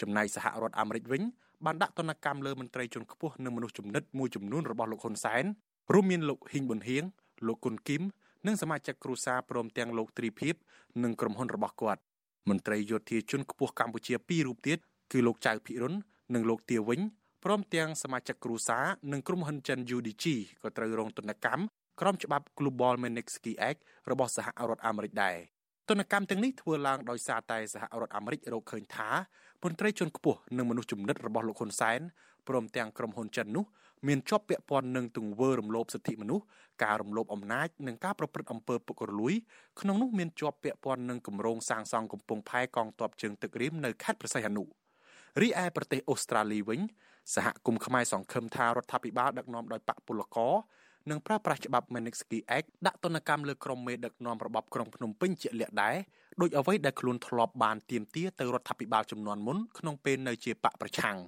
[0.00, 1.22] ចំណែកសហរដ្ឋអាមេរិកវិញ
[1.64, 5.44] បានដាក់ទណ្ឌកម្មលើមន្ត្រីជាន់ខ្ពស់និងមនុស្សចំណិតមួយចំនួនរបស់លោកហ៊ុនសែន
[5.92, 7.04] រួមមានលោកហ៊ីងប៊ុនហៀង
[7.46, 8.02] លោកគុនគីម
[8.46, 10.54] និងសមាជិកគ្រួសារព្រមទាំងលោកទ្រីភិប
[11.02, 12.00] និងក្រុមហ៊ុនរបស់គាត់
[12.48, 14.78] មន្ត្រីយោធាជនខ្ពស់កម្ពុជាពីររូបទៀត
[15.12, 15.94] គឺលោកចៅភិរុន
[16.34, 17.00] និងលោកទាវិញ
[17.44, 20.24] ព្រមទាំងសមាជិកគ្រួសារនិងក្រុមហ៊ុនចិន UDG
[20.62, 21.62] ក៏ត្រូវរងទណ្ឌកម្ម
[22.00, 23.80] ក្រមច្បាប់ Global Magnitsky Act
[24.10, 25.36] របស់សហរដ្ឋអាមេរិកដែរ
[25.88, 29.08] ទណ្ឌកម្មទាំងនេះធ្វើឡើងដោយសារតែសហរដ្ឋអាមេរិករកឃើញថា
[29.64, 32.00] មន្ត្រីជាន់ខ្ពស់និងមនុស្សចំណិតរបស់លោកហ៊ុនសែន
[32.48, 33.64] ព្រមទាំងក្រុមហ៊ុនចិននោះ
[34.06, 36.44] មានជាប់ពាក់ព័ន្ធនឹងទង្វើរំលោភសិទ្ធិមនុស្ស
[36.84, 39.34] ការរំលោភអំណាចនិងការប្រព្រឹត្តអំពើពុករលួយ
[39.80, 44.64] ក្នុងនោះមានជាប់ពាក់ព័ន្ធនឹងគម្រោងសាងសង់កំពង់ផែកងទ័ពជើងទឹករៀមនៅខេត្តព្រះសីហនុ
[45.40, 46.80] រីឯប្រទេសអូស្ត្រាលីវិញ
[47.34, 50.54] សហគមន៍ខ្មែរសង្ឃឹមថារដ្ឋាភិបាលដឹកនាំដោយបកពលករ
[51.10, 55.96] នឹងប្រើប្រាស់ច្បាប់ Magnitsky Act ដាក់ទណ្ឌកម្មលើក្រុមមេដឹកនាំរបបក្រុងភ្នំពេញជាក់លាក់ដែរ
[56.40, 61.18] ដោយអ្វីដែលខ្លួនធ្លាប់បានទៀមទាទៅរដ្ឋាភិបាលចំនួនមុនក្នុងពេលនៅជាបកប្រឆាំង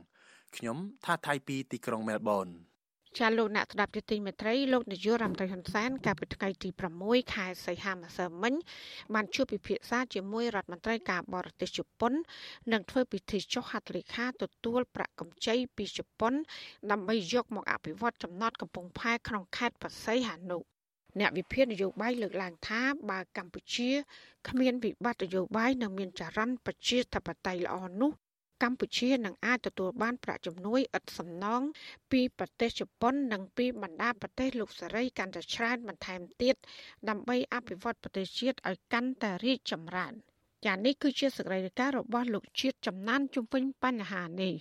[0.57, 2.49] ខ្ញុំថាថៃពីទីក្រុងមែលប៊ន
[3.19, 6.69] ចាលោកអ្នកស្ដាប់ទទីមេត្រីលោកនាយករដ្ឋមន្ត្រីហ៊ុនសែនកាលពីថ្ងៃទី
[7.03, 8.55] 6ខែសីហាម្សិលមិញ
[9.15, 12.13] បានជួបពិភាក្សាជាមួយរដ្ឋមន្ត្រីការបរទេសជប៉ុន
[12.73, 16.35] និងធ្វើពិធីចុះហត្ថលេខាទទួលប្រាក់កម្ចីពីជប៉ុន
[16.91, 20.59] ដើម្បីយកមកអភិវឌ្ឍចំណតកំពង់ផែក្នុងខេត្តបរសៃហនុ
[21.21, 23.91] អ្នកវិភាគនយោបាយលើកឡើងថាបើកម្ពុជា
[24.49, 28.13] គ្មានវិបត្តិនយោបាយនិងមានចរន្តប្រជាធិបតេយ្យល្អនោះ
[28.63, 31.63] កម្ពុជានឹងអាចទទួលបានប្រាក់ជំនួយឥតសំណង
[32.13, 36.55] ពីប្រទេសជប៉ុន និងពីបណ្ដាប្រទេសលោកសេរីកាន់តែច្រើនបន្ថែមទៀត
[37.09, 40.13] ដើម្បីអភិវឌ្ឍប្រទេសជាតិឲ្យកាន់តែរីកចម្រើន
[40.65, 44.55] ចា៎នេះគឺជាសកម្មភាពរបស់លោកជាតិចំណានជំវិញបញ្ហានេះ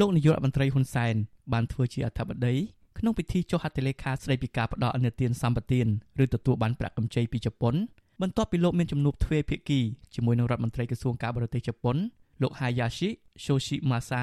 [0.00, 1.14] លោកនាយករដ្ឋមន្ត្រីហ៊ុនសែន
[1.52, 2.54] បានធ្វើជាអធិបតី
[2.98, 5.86] ក្នុងពិធីចុះហត្ថលេខាស្តីពីការផ្ដល់អនុទានសម្បទាន
[6.24, 7.74] ឬទទួលបានប្រាក់កម្ចីពីជប៉ុន
[8.22, 9.80] បន្ទាប់ពីលោកមានជំនួបទ្វេភាគី
[10.14, 11.96] ជាមួយនឹងរដ្ឋមន្ត្រីក្រសួងការបរទេសជប៉ុន
[12.42, 13.10] លោក Hayashi
[13.44, 14.22] Yoshimasa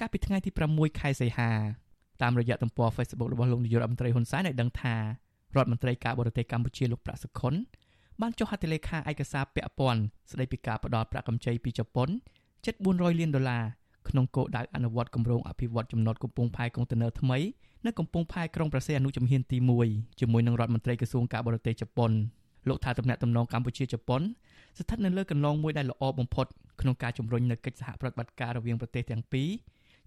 [0.00, 1.50] កាលពីថ្ងៃទី6ខែសីហា
[2.22, 5.02] តាមរយៈទំព័រ Facebook របស់លោកនាយករដ្ឋមន្ត្រីហ៊ុនសែនឲ្យដឹងថារ
[5.62, 7.54] ដ្ឋមន្ត្រីការបរទេសកម្ពុជាលោកប្រាក់សុខុន
[8.20, 12.08] បានចុះហត្ថលេខាឯកសារពាក់ព័ន្ធស្តីពីការផ្តល់ប្រាក់កម្ចីពីជប៉ុន
[12.64, 13.64] ជិត400លានដុល្លារ
[14.08, 17.38] ក្នុងគោលដៅអនុវត្តគម្រោងអភិវឌ្ឍចំណតកំពង់ផែកុងតឺន័រថ្មី
[17.86, 22.10] នៅកំពង់ផែក្រុងប្រសេអនុជំហានទី1ជាមួយនឹងរដ្ឋមន្ត្រីក្រសួងការបរទេសជប៉ុន
[22.70, 24.22] លោកថាទំនាក់ទំនងកម្ពុជាជប៉ុន
[24.78, 26.46] ស្ថិតនៅលើកន្លងមួយដែលល្អបំផុត
[26.80, 29.48] ក្នុងការជំរុញនូវកិច្ចសហប្រតិបត្តិការរវាងប្រទេសទាំងពីរ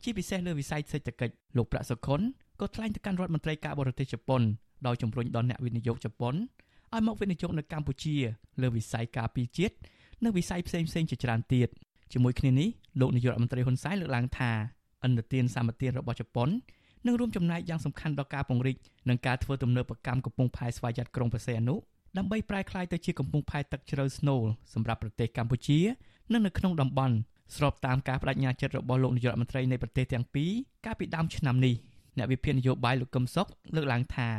[0.04, 2.22] ជាពិសេសលើវិស័យសេដ្ឋកិច្ចលោកប្រាក់សុខុន
[2.60, 4.42] ក៏ថ្លែងទៅកាន់រដ្ឋមន្ត្រីការបរទេសជប៉ុន
[4.88, 6.36] ដោយជំរុញដល់អ្នកវិនិយោគជប៉ុន
[6.94, 8.16] ឲ្យមកវិនិយោគនៅកម្ពុជា
[8.62, 9.76] លើវិស័យការពារជាតិ
[10.24, 11.70] និងវិស័យផ្សេងៗជាច្រើនទៀត
[12.14, 12.70] ជាមួយគ្នានេះ
[13.00, 14.52] លោកនាយករដ្ឋមន្ត្រីហ៊ុនសែនលើកឡើងថា
[15.04, 16.50] អន្តទានសម្បទានរបស់ជប៉ុន
[17.06, 18.78] នឹងរួមចំណែកយ៉ាងសំខាន់ដល់ការពង្រីក
[19.10, 21.76] និងការធ្វើទំនើបកម្មកំពង់ផែស្វយ័តក្រុងប្រសេអនុ
[22.18, 24.42] ដើម្បីប្រែក្លាយទៅជាកំពង់ផែទឹកជ្រៅស្នូល
[24.74, 25.80] សម្រាប់ប្រទេសកម្ពុជា
[26.32, 27.16] និងនៅក្នុងតំបន់
[27.56, 30.52] ស្របតាមការបដិញ្ញាចិត្តរបស់លោកនាយករដ្ឋមន្ត្រីនៃប្រទេសទាំងពីរ
[30.86, 31.76] កាលពីដើមឆ្នាំនេះ
[32.18, 34.30] អ្នកវិភាគនយោបាយលោកកឹមសុខលើកឡើងថា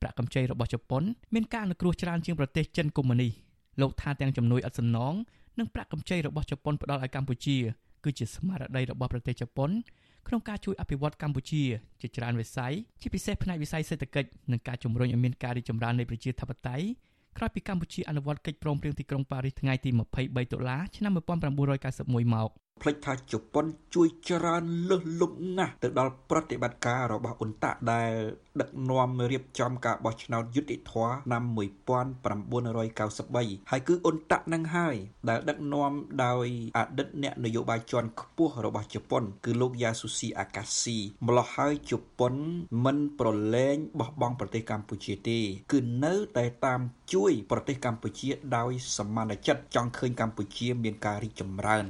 [0.00, 1.02] ប្រាក់កម្ចីរបស់ជប៉ុន
[1.34, 3.32] មានការអនុគ្រោះច្រើនជាងប្រទេសចិនកុម្មុយនីស
[3.80, 5.14] លោកថាទាំងជំនួយឥតសំណង
[5.58, 7.56] និងប្រាក់កម្ចីរបស់ជប៉ុនផ្ដល់ឲ្យកម្ពុជា
[8.04, 9.70] គឺជាស្មារតីរបស់ប្រទេសជប៉ុន
[10.28, 11.62] ក្នុងការជួយអភិវឌ្ឍកម្ពុជា
[12.00, 16.86] ជាច្រើនវិស័យជាពិសេសផ្នែកវិស័យសេដ្ឋកិច្ចនិងការជំរុញឲ្យមានការរីកចម្រើននៃប្រជាធិបតេយ្យ
[17.38, 21.12] ក្រោយពីកម្ពុជាអនុវត្តកិច្ចព្រមព្រៀងទីក្រុងប៉ារីសថ្ងៃទី23តុលាឆ្នាំ
[21.72, 22.50] 1991មក
[22.82, 28.12] ភ្លេចថាជប៉ុនជួយច្រើនលើសលប់ណាស់ទៅដល់ប្រតិបត្តិការរបស់អ៊ុនតាក់ដែល
[28.60, 34.96] ដឹកនាំរៀបចំការបោះឆ្នោតយុតិធធឆ្នាំ1993ហើយគឺអ៊ុនតាក់នឹងហើយ
[35.28, 35.92] ដែលដឹកនាំ
[36.24, 36.46] ដោយ
[36.78, 42.34] អតីតអ្នកនយោបាយជាន់ខ្ពស់របស់ជប៉ុន គឺលោកយ៉ាស៊ូស៊ីអាកាស៊ីម្លោះហើយជប៉ុន
[42.84, 45.38] មិនប្រឡែងបោះបង់ប្រទេសកម្ពុជាទេ
[45.72, 46.80] គឺនៅតែតាម
[47.14, 51.86] ជួយ ប្រទេសកម្ពុជាដោយសមានចិត្តចង់ឃើញកម្ពុជា មានការរីកចម្រើន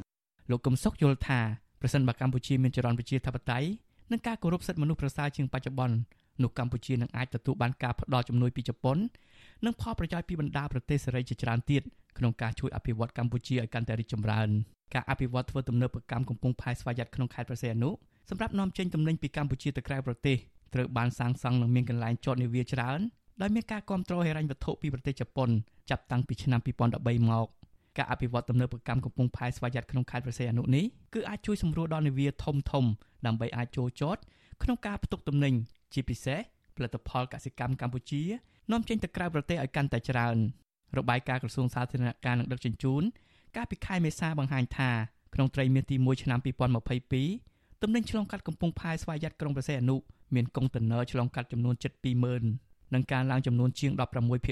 [0.50, 1.40] លោកកឹមសុខយល់ថា
[1.80, 3.68] ប្រសិនបើកម្ពុជាមានចរន្តប្រជាធិបតេយ្យ
[4.12, 5.96] និងការគោរពសិទ្ធិមនុស្សប្រសើរជាងបច្ចុប្បន្ន
[6.42, 8.96] នោះកម្ពុជានឹងអាចទទួលបានការផ្ដល់ជំនួយពីជប៉ុន
[9.64, 11.82] និងផលប្រយោជន៍ពីបណ្ដាប្រទេសសេរីជាច្រើនទៀត
[12.18, 14.48] ក្នុងការជួយអភិវឌ្ឍកម្ពុជាឲ្យកាន់តែរីកចម្រើន
[14.94, 17.90] ការអភិវឌ្ឍធ្វើទំនើបកម្មកំពង់ផែស្វយ័តក្នុងខេត្តប្រសេអនុ
[18.30, 20.37] សម្រាប់នាំចេញទំនិញពីកម្ពុជាទៅក្រៅប្រទេស
[20.74, 23.00] ត្រូវបានសាងសង់និងមានកន្លែងចតនាវាច្រើន
[23.40, 25.48] ដោយមានការគ្រប់គ្រងហិរញ្ញវត្ថុពីប្រទេសជប៉ុន
[25.90, 27.48] ចាប់តាំងពីឆ្នាំ2013មក
[27.98, 30.84] ការអភិវឌ្ឍទំនើបកម្មកំពង់ផែស្វយ័តក្នុងខេត្តព្រះសីហនុនេះ
[31.14, 32.84] គឺអាចជួយសម្រួលដល់នាវាធំធំ
[33.26, 34.16] ដើម្បីអាចចូលចត
[34.62, 35.54] ក្នុងការផ្ទុកទំនិញ
[35.92, 36.40] ជាពិសេស
[36.76, 38.22] ផលិតផលកសិកម្មកម្ពុជា
[38.72, 40.37] នាំចេញទៅក្រៅប្រទេសឲ្យកាន់តែច្រើន
[40.98, 43.02] របាយការណ៍ក្រសួងសាធារណការនិងដឹកជញ្ជូន
[43.56, 44.90] កាលពីខែមេសាបង្ហាញថា
[45.34, 46.38] ក្នុងត្រីមាសទី1ឆ្នាំ
[47.11, 49.96] 2022ទំនិញឆ្លងកាត់កំពង់ផែស្វយ័តក្រុងព្រះសីហនុ
[50.34, 53.90] មានកុងតឺន័រឆ្លងកាត់ចំនួន720,000 និងការឡើងចំនួនជាង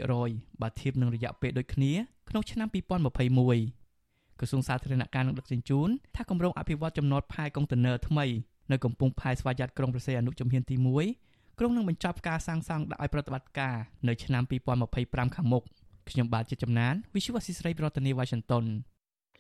[0.01, 1.93] 16%បើធៀបនឹងរយៈពេលដូចគ្នា
[2.29, 8.27] ក្នុងឆ្នាំ2021ក្រសួងសាធារណការនិងដឹកជញ្ជូនថាគម្រោងអភិវឌ្ឍចំណតផែកុងតឺន័រថ្មី
[8.71, 10.77] នៅកំពង់ផែស្វយ័តក្រុងប្រសេអនុជំហានទី
[11.17, 13.77] 1ក្រុងនឹងបញ្ចប់ការសាងសង់ដោយប្រតិបត្តិការ
[14.09, 14.43] នៅឆ្នាំ
[14.89, 15.65] 2025ខាងមុខ
[16.11, 18.65] ខ្ញុំបាទជាចំណាន Visual Assisray ប្រធានាទី Washington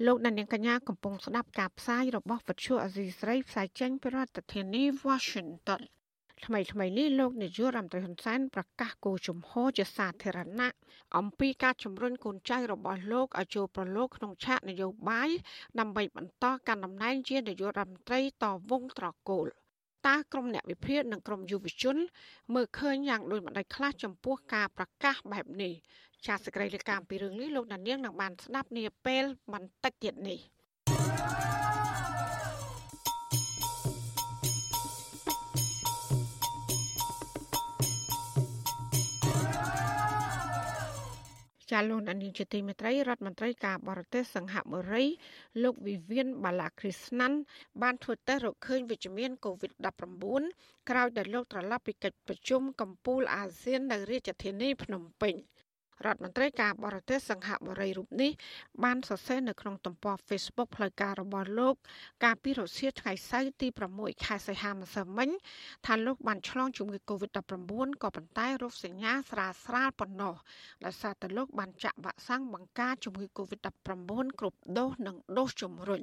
[0.06, 5.80] លោកដានៀងកញ្ញាកំពុងស្ដាប់ការផ្សាយរបស់វិទ្យុអេស៊ីស្រីផ្សាយចេញពីរដ្ឋធានី Washington
[6.44, 10.74] ថ្មីថ្មីនេះលោកនាយករដ្ឋមន្ត្រីហ៊ុនសែនប្រកាសគោលជំហរជាសាធារណៈ
[11.16, 15.30] អំពីការជំរុញកូនចៅរបស់លោកឲ្យចូលប្រឡូកក្នុងឆាកនយោបាយ
[15.80, 19.46] ដើម្បីបន្តកាន់តំណែងជានាយករដ្ឋមន្ត្រីតវងត្រកូល
[20.06, 21.96] តើក្រមអ្នកវិភាគនិងក្រមយុវជន
[22.54, 25.72] មើលឃើញយ៉ាងដូចម្តេចខ្លះចំពោះការប្រកាសបែបនេះ
[26.26, 30.38] ចាសសេចក្តីរាយការណ៍ពីរឿងនេះលោកដានៀងនឹងបានស្ដាប់នាពេលបន្តិចទៀតនេះ
[41.70, 45.04] ចាលោកនានីជាទីមេត្រីរដ្ឋមន្ត្រីការបរទេសសង្ហបុរី
[45.62, 47.38] លោកវិវៀនបាឡាគ្រីស្ណាន់
[47.82, 55.34] បានធ្វើតេស្តរកឃើញវិជ្ជមាន COVID-19 ក្រោយដែលលោកត្រឡប់ពីកិច្ចប្រជុំកម្ពុជាអាស៊ាននៅរាជធានីភ្នំពេញ។
[56.04, 58.32] រដ្ឋមន្ត្រីការបរទេសសង្ហបុរីរូបនេះ
[58.84, 61.74] បានសរសេរនៅក្នុងទំព័រ Facebook ផ្លូវការរបស់លោក
[62.24, 65.30] កាលពីរសៀលថ្ងៃសៅរ៍ទី6ខែសីហាម្សិលមិញ
[65.86, 70.34] ថាលោកបានឆ្លងជំងឺ Covid-19 ក៏ប៉ុន្តែរោគសញ្ញាស្រាលស្រាលប៉ុណ្ណោះ
[70.84, 76.02] ដោយសារតែលោកបានចាក់វ៉ាក់សាំងបង្ការជំងឺ Covid-19 គ្រប់ដូសនិងដូសជំរុញ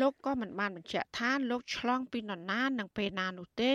[0.00, 3.70] លោកក៏មិនបានបញ្ជាក់ថាលោកឆ្លងពីនរណានិងពេលណានោះទេ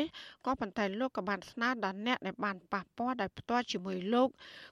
[0.45, 4.29] ក៏ប៉ុន្តែលោកក៏បានស្នើដល់អ្នកដែលបានប៉ះពាល់ដោយផ្ទាល់ជាមួយលោក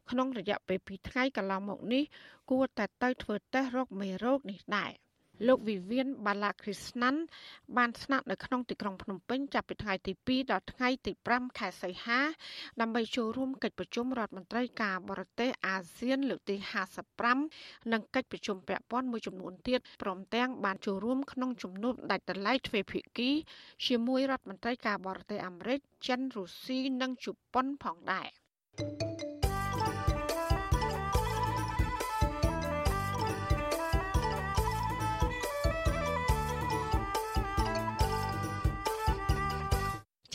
[0.10, 2.04] ក្នុងរយៈពេល2ថ្ងៃកន្លងមកនេះ
[2.50, 4.92] គួរតែទៅធ្វើតេស្តរោគមេរោគនេះដែរ។
[5.48, 7.22] លោកវិវៀនបាឡាគ្រីស្ណាន់
[7.78, 12.20] បានស្នាក់នៅក្នុងទីក្រុងភ្នំពេញចាប់ពីថ្ងៃទី2ដល់ថ្ងៃទី5ខែសីហា
[12.82, 16.56] ដើម្បីចូលរួមកិច្ចប្រជុំរដ្ឋមន្ត្រីការបរទេសអាស៊ានលើកទី
[17.24, 23.30] 55និងកិច្ចប្រជុំពាក់ព័ន្ធមួយចំនួនទៀតព្រមទាំងបានចូលរួមក្នុងជំនួបដាច់ដライទ្វេភាគី
[23.88, 28.28] ជាមួយរដ្ឋមន្ត្រីការបរទេសអាមេរិកចិនរុស្ស៊ីនិងជប៉ុនផងដែរ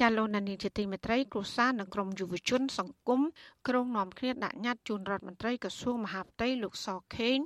[0.02, 3.20] ចាលោកណានីជាទីមេត្រីគ្រួសារនិងក្រមយុវជន សង្គម
[3.68, 7.38] ក្រុងនាំគ្នាដាក់ញត្តិជូនរដ្ឋមន្ត្រីក្រសួងមហាផ្ទៃលោកសខេង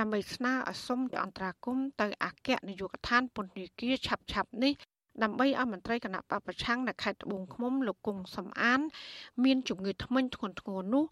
[0.00, 4.72] ដើម្បីស្នើឲ្យសុំអន្តរាគមទៅអគ្គនាយកដ្ឋានពន្ធនាគារឆាប់ឆាប់នេះ
[5.22, 8.80] ដើម្បីឲ្យមន្ត្រីគណៈបពប្រឆាំងនៅខេត្តត្បូងឃ្មុំលោកគង់សំអាន
[9.44, 11.04] មានជំងឺធ្មេញធ្ងន់ធ្ងរនោះ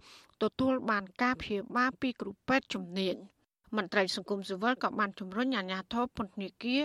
[0.43, 3.17] ទទួលបានការព្យាបាលពីគ្រូពេទ្យជំនាញ។
[3.77, 6.83] មន្ត្រីសង្គមស៊ីវិលក៏បានជំរុញអាជ្ញាធរពន្ធនាគារ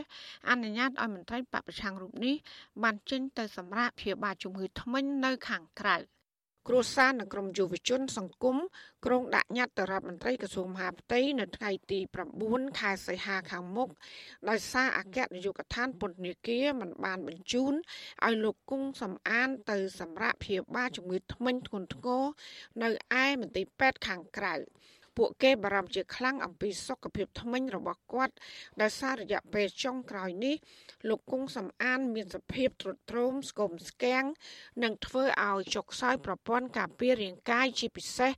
[0.50, 2.36] អនុញ្ញាតឲ្យមន្ត្រីបពប្រឆាំងរូបនេះ
[2.84, 5.98] បានចេញទៅសម្រាប់ព្យាបាលជំងឺធ្មេញនៅខាងក្រៅ
[6.68, 8.58] គ្រួសារនិងក្រុមយុវជន សង្គម
[9.06, 12.00] ក្រុងដាក់ញត្តិទៅរដ្ឋមន្ត្រីក្រសួងមហាផ្ទៃនៅថ្ងៃទី
[12.40, 13.90] 9ខែសីហាខាងមុខ
[14.50, 17.74] ដោយសារអគ្គនាយកដ្ឋានពន្ធនាគារមិនបានបញ្ជូន
[18.26, 22.24] ឲ្យលោកគង់សំអានទៅសម្រាប់ព្យាបាលជំងឺធ្មេញធ្ងន់ធ្ងរ
[22.84, 22.90] នៅ
[23.24, 24.56] ឯមន្ទីរពេទ្យខាងក្រៅ
[25.22, 28.34] ពួកគេបារម្ភជាខ្លាំងអំពីសុខភាពធ្មេញរបស់គាត់
[28.82, 30.56] ដោយសាររយៈពេលចុងក្រោយនេះ
[31.10, 34.26] លោកគង់សំអាន មានសភាពទ្រុឌទ្រោមស្គមស្គាំង
[34.84, 38.32] និងធ្វើឲ្យចុកខ្សោយប្រព័ន្ធការពាររាងកាយជាពិសេស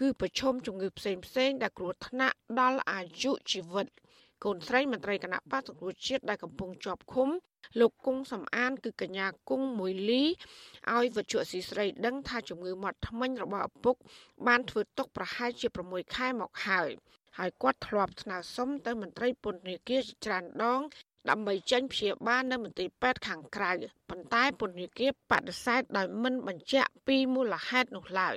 [0.00, 3.86] គឺប្រឈមជំងឺផ្សេងផ្សេងដែលគ្រោះថ្នាក់ដល់អាយុជីវិត
[4.44, 7.28] កូនស្រីមន្ត្រីគណៈបកសង្គ្រោះជាតិដែលកំពុងជាប់ឃុំ
[7.80, 10.22] លោកគង់សំអាន គឺកញ្ញាគង់មួយលី
[10.92, 13.96] ឲ្យវិជ្ជាស៊ីស្រីដឹងថាជំងឺមាត់ធ្មេញរបស់ឪពុក
[14.46, 16.88] បានធ្វើទុកប្រហែលជា6ខែមកហើយ
[17.38, 20.80] ហើយគាត់ធ្លាប់ស្នើសុំទៅមន្ត្រីពន្ធនាគារច្រើនដង
[21.30, 23.72] ដើម្បីចេញព្យាបាលនៅមន្ទីរពេទ្យខាងក្រៅ
[24.10, 28.36] ប៉ុន្តែពន្ធនាគារបដិសេធដោយមិនបញ្ជាក់ពីមូលហេតុនោះឡើយ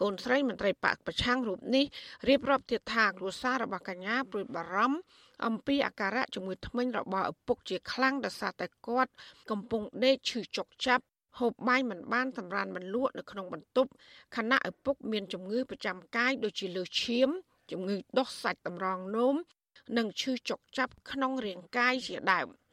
[0.00, 1.84] កូនស្រីមន្ត្រីបកប្រឆាំងរូបនេះ
[2.28, 4.98] រៀបរាប់ទៀតថាគ្រួសាររបស់កញ្ញាព្រួយបារម្ភ
[5.44, 9.12] អំពីអាការៈជំងឺធ្មេញរបស់ឪពុកជាខ្លាំងដោយសារតែគាត់
[9.50, 11.04] កំពុងដេកឈឺចុកចាប់
[11.38, 13.90] ហូបបាយមិនបានសម្រានមិនលក់នៅក្នុងបន្ទប់
[14.36, 17.28] ខណៈឪពុកមានជំងឺប្រចាំកាយដូចជាលើសឈាម
[17.70, 19.36] ជំងឺដុសសាច់តម្រងនោម
[19.96, 22.48] និងឈឺចុកចាប់ក្នុងរាងកាយជាដើម។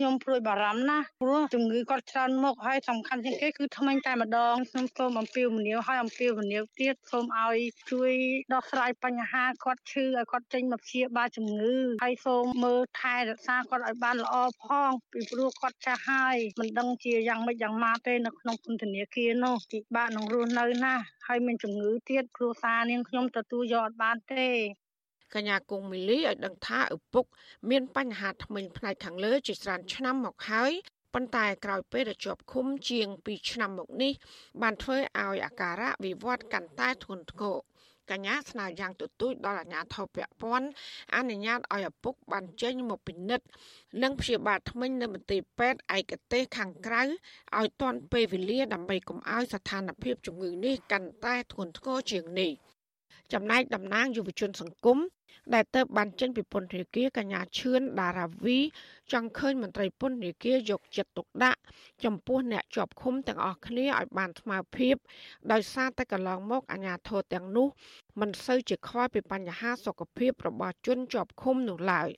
[0.00, 7.58] ខ្ញុំព្រួយបារម្ភណាស់ព្រោះជំងឺគាត់ច្រើនមុខហើយសំខាន់ជាងគេគឺថ្មិញតែម្ដងខ្ញុំសូមអំពាវនាវហើយអំពាវនាវទៀតសូមឲ្យ
[7.90, 8.12] ជួយ
[8.52, 24.48] ដោះស្រាយបញ្ហាគាត់ឈឺឲ្យគាត់ចេញមកព្យាបាលជំងឺហើយសូមមើលថែរក្សាគាត់ឲ្យបានល្អផងពីព្រោះគាត់ចាស់ហើយមិនដឹងជាយ៉ាងម៉េចយ៉ាងម៉ាទេនៅក្នុងពន្ធនាគារនោះពិបាកនឹងរស់នៅណាស់ហើយមានជំងឺទៀតគ្រួសារនាងខ្ញុំទទួលយកអត់បានទេ
[25.34, 27.24] កញ្ញាគង់មីលីឲ្យដឹងថាឪពុក
[27.70, 30.72] មានបញ្ហាធ្មេញផ្នែកខាងលើជាច្រើនឆ្នាំមកហើយ
[31.14, 34.12] ប៉ុន្តែក្រោយពេលដែលជាប់ឃុំជាង2ឆ្នាំមកនេះ
[34.62, 37.56] បានធ្វើឲ្យអាការៈវិវត្តកាន់តែធ្ងន់ធ្ងរ
[38.10, 40.68] កញ្ញាស្នើយ៉ាងទទូចដល់អាជ្ញាធរពាក់ព័ន្ធ
[41.16, 43.46] អនុញ្ញាតឲ្យឪពុកបានចេញមកពិនិត្យ
[44.02, 47.02] និងព្យាបាលថ្មិញនៅមន្ទីរពេទ្យឯកទេសខាងក្រៅ
[47.58, 52.52] ឲ្យទាន់ពេលវេលាដើម្បីកុំឲ្យស្ថានភាពជំងឺនេះកាន់តែធ្ងន់ធ្ងរជាងនេះ
[53.32, 54.98] ចំណែកតំណាងយុវជនសង្គម
[55.54, 58.58] ដែលទៅបានចេញពីពន្ធនាគារកញ្ញាឈឿនដារាវី
[59.12, 61.60] ចង់ឃើញមន្ត្រីពន្ធនាគារយកចិត្តទុកដាក់
[62.04, 64.94] ចំពោះអ្នកជាប់ឃុំទាំងអស់គ្នាឲ្យបានស្មើភាព
[65.52, 67.68] ដោយសារតែកន្លងមកអាជ្ញាធរទាំងនោះ
[68.20, 72.08] មិនសូវជាខ្វល់ពីបញ្ហាសុខភាពរបស់ជនជាប់ឃុំនោះឡើយ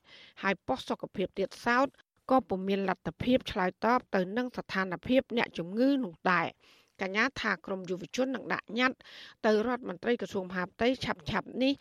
[0.42, 1.88] ហើយប៉ុស្តិ៍សុខភាពទៀតសោត
[2.30, 6.48] ក៏ពុំមានលទ្ធភាពឆ្លើយតបទៅនឹងស្ថានភាពអ្នកជំងឺនោះដែរ
[7.00, 8.98] កញ្ញាថាក្រមយុវជននឹងដាក់ញត្តិ
[9.46, 11.72] ទៅរដ្ឋមន្ត្រីក្រសួងមហាផ្ទៃឆាប់ឆាប់នេះ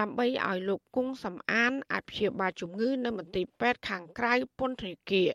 [0.00, 5.30] ដើម្បីឲ្យលោកគង់សំអានអាចព្យាបាលជំងឺនៅមន្ទីរពេទ្យខាងក្រៅពន្ធនាគារ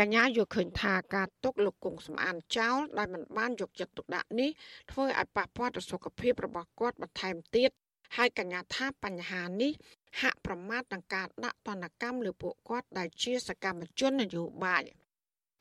[0.00, 4.50] កញ្ញាយល់ឃើញថាការទុកលោកគង់សំអានចោលដោយមិនបានយកចិត្តទុកដាក់នេះ
[4.90, 7.70] ធ្វើឲ្យប៉ះពាល់ដល់សុខភាពរបស់គាត់បន្ថែមទៀត
[8.16, 9.72] ហើយកញ្ញាថាបញ្ហានេះ
[10.20, 14.84] ហាក់ប្រមាថនឹងការដាក់ទណ្ឌកម្មលើពួកគាត់ដែលជាសកម្មជននយោបាយ។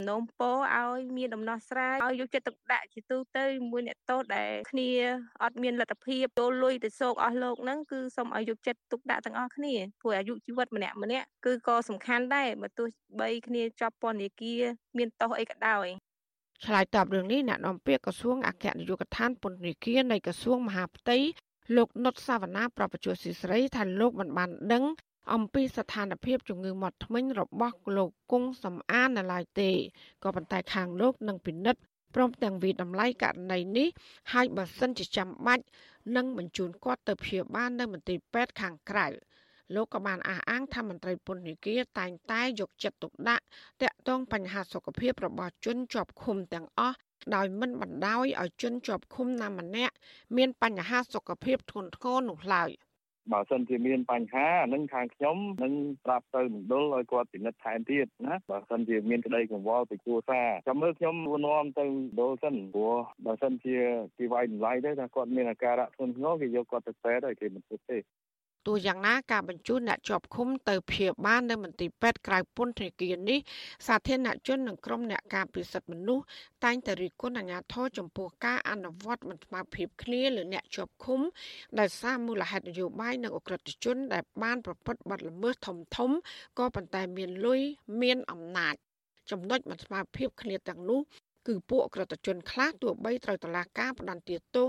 [0.09, 4.89] នោមពោឲ្យមានដំណោះស្រាយឲ្យយកចិត្តទុកដាក់ជាទូទៅមួយអ្នកតូចដែលគ្នា
[5.43, 12.87] អត់មានលទ្ធភាពចូលលុយទៅសោកអស់លោកហ្នឹងគឺសូមឲ្យយកចិត្តទុកដាក់ទាំងអស់គ្នាព្រោះអាយុជីវិតម្នាក់ម្នាក់គឺក៏សំខាន់ដែរបើទោះ
[13.19, 14.61] បីគ្នាជាប់ពន្ធនាគារ
[14.97, 15.87] មានទោសអីក៏ដោយ
[16.65, 21.17] ឆ្លើយតបរឿងនេះអ្នកនាំពាក្យក្រសួងអគ្គនាយកដ្ឋានពន្ធនាគារនៃក្រសួងមហាផ្ទៃ
[21.75, 24.83] លោកនុតសាវណ្ណាប្រពន្ធស៊ីស្រីថាលោកមិនបានដឹង
[25.33, 29.69] អំពីស្ថានភាពជំងឺមាត់ធ្មេញរបស់លោកគង់សំអាននៅឡើយទេ
[30.23, 31.81] ក៏ប៉ុន្តែខាងលោកនឹងពិនិត្យ
[32.15, 33.87] ព្រមទាំងវិតម្លៃករណីនេះ
[34.33, 35.63] ហើយបើសិនជាចាំបាច់
[36.15, 39.07] នឹងបញ្ជូនគាត់ទៅព្យាបាលនៅមន្ទីរពេទ្យខាងក្រៅ
[39.75, 43.43] លោកក៏បានអះអាងថាមន្ត្រីពន្ធនាគារតែងតែយកចិត្តទុកដាក់
[43.81, 46.97] តាក់ទងបញ្ហាសុខភាពរបស់ជនជាប់ឃុំទាំងអស់
[47.35, 49.93] ដោយមិនបណ្ដោយឲ្យជនជាប់ឃុំណាម្នាក់
[50.37, 52.71] មានបញ្ហាសុខភាពធ្ងន់ធ្ងរនោះឡើយ។
[53.33, 55.73] បើសិនជាមានបញ្ហាអានឹងខាងខ្ញុំនឹង
[56.05, 63.77] ប្រាប់ទៅមណ្ឌលឲ្យគាត់ពិនិត្យថែមទៀតណាបើសិនជាមានក្តីកង្វល់ពីគ្រួសារចាំមើលខ្ញុំួនាំទៅមណ្ឌលសិនព្រោះបើសិនជា
[64.17, 67.97] គេវាយតម្លៃទៅថាគាត់មានអាការៈធ្ងន់ធ្ងរគេយកគាត់ទៅពេទ្យហើយគេមិនធ្វើទេ
[68.65, 73.39] ទោះយ៉ាងណាការបញ្ជូនអ្នកជាប់ឃុំទៅព្យាបាលនៅមន្ទីរពេទ្យក្រៅពន្ធនាគារនេះ
[73.87, 76.25] សាធារណជននិងក្រុមអ្នកការពារសិទ្ធិមនុស្ស
[76.63, 81.19] តែងតែរិះគន់អាជ្ញាធរចំពោះការអនុវត្តមិនស្មើភាពគ្នាលើអ្នកជាប់ឃុំ
[81.79, 86.11] ដោយសារមូលហេតុនយោបាយនិងអក្រិតជនដែលបានប្រព្រឹត្តបទល្មើសធំធំ
[86.59, 87.61] ក៏ប៉ុន្តែមានលុយ
[88.01, 88.75] មានអំណាច
[89.31, 91.01] ចំណុចមិនស្មើភាពគ្នាទាំងនោះ
[91.47, 94.67] គឺពួកក្រតជនខ្លះទោះបីត្រូវតឡាការផ្ដន្ទាទោស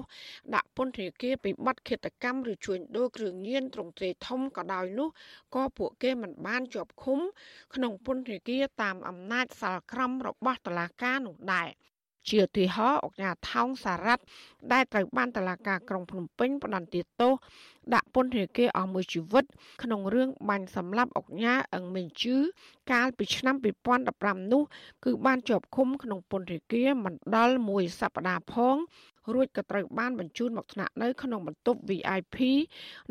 [0.54, 5.08] ដាក់ពន្ធនាគារពីបទឃាតកម្មឬជួញដូរគ្រឿងញៀនត្រង់ទ្រេធំក៏ដោយនោះ
[5.54, 7.18] ក៏ពួកគេមិនបានជាប់ឃុំ
[7.74, 11.68] ក្នុងពន្ធនាគារតាមអំណាចសាលក្រមរបស់តឡាការនោះដែរ
[12.28, 14.22] ជាឧទាហរណ៍អង្គការថោងសារ៉ាត់
[14.72, 17.32] ដែលត្រូវបានតឡាការក្រុងភ្នំពេញផ្ដន្ទាទោស
[17.94, 19.44] ដាក់ពន្ធនាគារអស់មួយជីវិត
[19.82, 22.36] ក្នុងរឿងបាញ់សម្លាប់អង្គការអឹងមេងជឺ
[22.92, 23.56] កាលពីឆ្នាំ
[24.04, 24.62] 2015នោះ
[25.04, 28.76] គឺបានជាប់ឃុំក្នុងពន្ធនាគារមិនដល់មួយសប្តាហ៍ផង
[29.34, 32.38] រួចក៏ត្រូវបានបញ្ជូនមកថ្នាក់នៅក្នុងបន្ទប់ VIP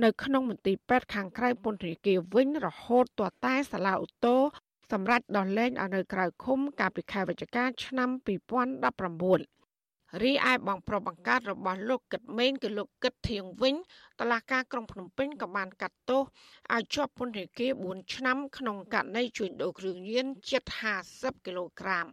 [0.03, 4.41] នៅក្នុងមន្ទីរពេទ្យខាងក្រៅពន្ធនាគារវិញរហូតទាល់តែសាលាឧទ្ធរ
[4.91, 8.21] សម្រាប់ដោះលែងឲ្យនៅក្រៅឃុំកាលពីខែវិច្ឆិកាឆ្នាំ2019
[10.23, 13.75] រីឯបងប្រុសបង្កើតរបស់លោកគិតមេងគឺលោកគិតធៀងវិញ
[14.19, 16.21] តឡាការក្រុងភ្នំពេញក៏បានកាត់ទោស
[16.73, 20.63] ឲ្យជាប់ពន្ធនាគារ4ឆ្នាំក្នុងករណីជួញដូរគ្រឿងញៀនជិត
[21.03, 22.05] 50គីឡូក្រាម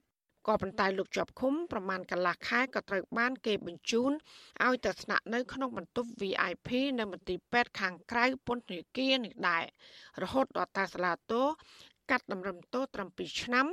[0.46, 4.12] ក៏ប៉ុន្តែលោកជាប់ឃុំប្រមាណកន្លះខែក៏ត្រូវបានគេបញ្ជូន
[4.64, 9.64] ឲ្យទៅស្នាក់នៅក្នុងបន្ទប់ VIP នៅមន្ទីរពេទ្យខាងក្រៅពន្ធនាគារនេះដែរ
[10.22, 11.42] រហូតដល់តាសាឡាតូ
[12.10, 13.66] កាត់តម្រឹមទោសត្រឹម2ឆ្នាំ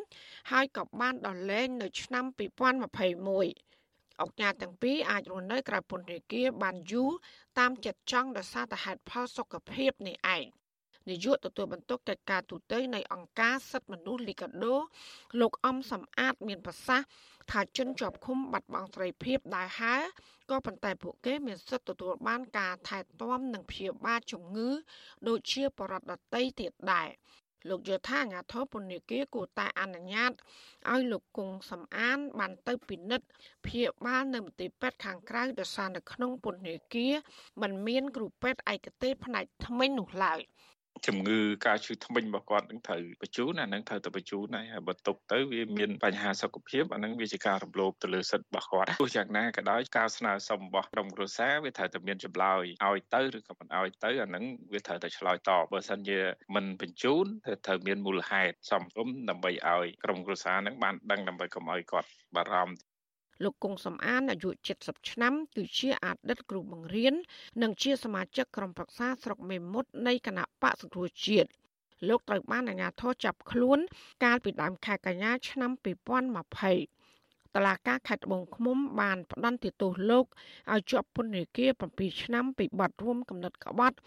[0.52, 7.12] ហើយក៏បានដោះលែងនៅឆ្នាំ2021អង្គការទាំងពីរអាចរស់នៅក្រៅពន្ធនាគារបានយូរ
[7.60, 10.46] តាមចិត្តចង់ដោយសារតែហេតុផលសុខភាពនេះឯង
[11.10, 14.76] នាយកទទួលបន្ទុកកិច្ចការទូតនៃអង្គការសិទ្ធិមនុស្សលីកាដូ
[15.42, 17.08] លោកអំសំអាតមានប្រសាសន៍
[17.52, 19.96] ថាជនជាប់ឃុំបាត់បង់សេរីភាពដែរហើ
[20.50, 24.70] ក៏ប៉ុន្តែពួកគេមានសិទ្ធិទទួលបានការថែទាំនិងព្យាបាលជំងឺ
[25.28, 27.10] ដូចជាបរិបទដតីទៀតដែរ
[27.70, 30.32] លោកយល់ថាអាញាធរពន្ធនាគារគួរតែអនុញ្ញាត
[30.92, 33.28] ឲ្យលោកគង់សំអាន បានទៅពិនិត្យ
[33.66, 37.14] ព្យាបាលនៅមន្ទីរពេទ្យខាងក្រៅដោយសារនៅក្នុងពន្ធនាគារ
[37.62, 40.40] มันមានគ្រូពេទ្យឯកទេសផ្នែកថ្មីនោះឡើយ
[41.08, 56.20] ជំងឺការឈឺធ្មេញរបស់គាត់នឹងត្រូវបញ្ជូនអានឹងត្រូវទៅបញ្ជូនហើយបើទុកទៅវាមានបញ្ហាសុខភាពអានឹងវាជាការរំលោភទៅលើសិទ្ធិរបស់គាត់ទោះយ៉ាងណាក៏ដោយការស្នើសុំរបស់ក្រុមគ្រួសារវាត្រូវតែមានចម្លើយឲ្យទៅឬក៏មិនឲ្យទៅអានឹងវាត្រូវតែឆ្លើយតបបើសិនជា
[56.56, 57.26] មិនបញ្ជូន
[57.66, 62.95] ត្រូវមានមូលហេតុសមរម្យដើម្បីឲ្យក្រុមគ្រួសារនឹងបានដឹងដើម្បីកុំឲ្យគាត់បារម្ភ
[63.44, 67.14] លោកគង់សំអានអាយុ70ឆ្នាំគឺជាអតីតគ្រូបង្រៀន
[67.62, 71.50] និងជាសមាជិកក្រុមប្រឹក្សាស្រុកមេមត់នៃគណៈបកសង្គ្រោះជាតិ
[72.08, 73.80] លោកត្រូវបានអាជ្ញាធរចាប់ខ្លួន
[74.24, 80.26] កាលពីដើមខែកញ្ញាឆ្នាំ2020តឡាការខេត្តត្បូងឃ្មុំបានផ្ដន្ទាទោសលោក
[80.74, 83.98] ឲ្យជាប់ពន្ធនាគារ7ឆ្នាំពីបទរួមគំនិតក្បត់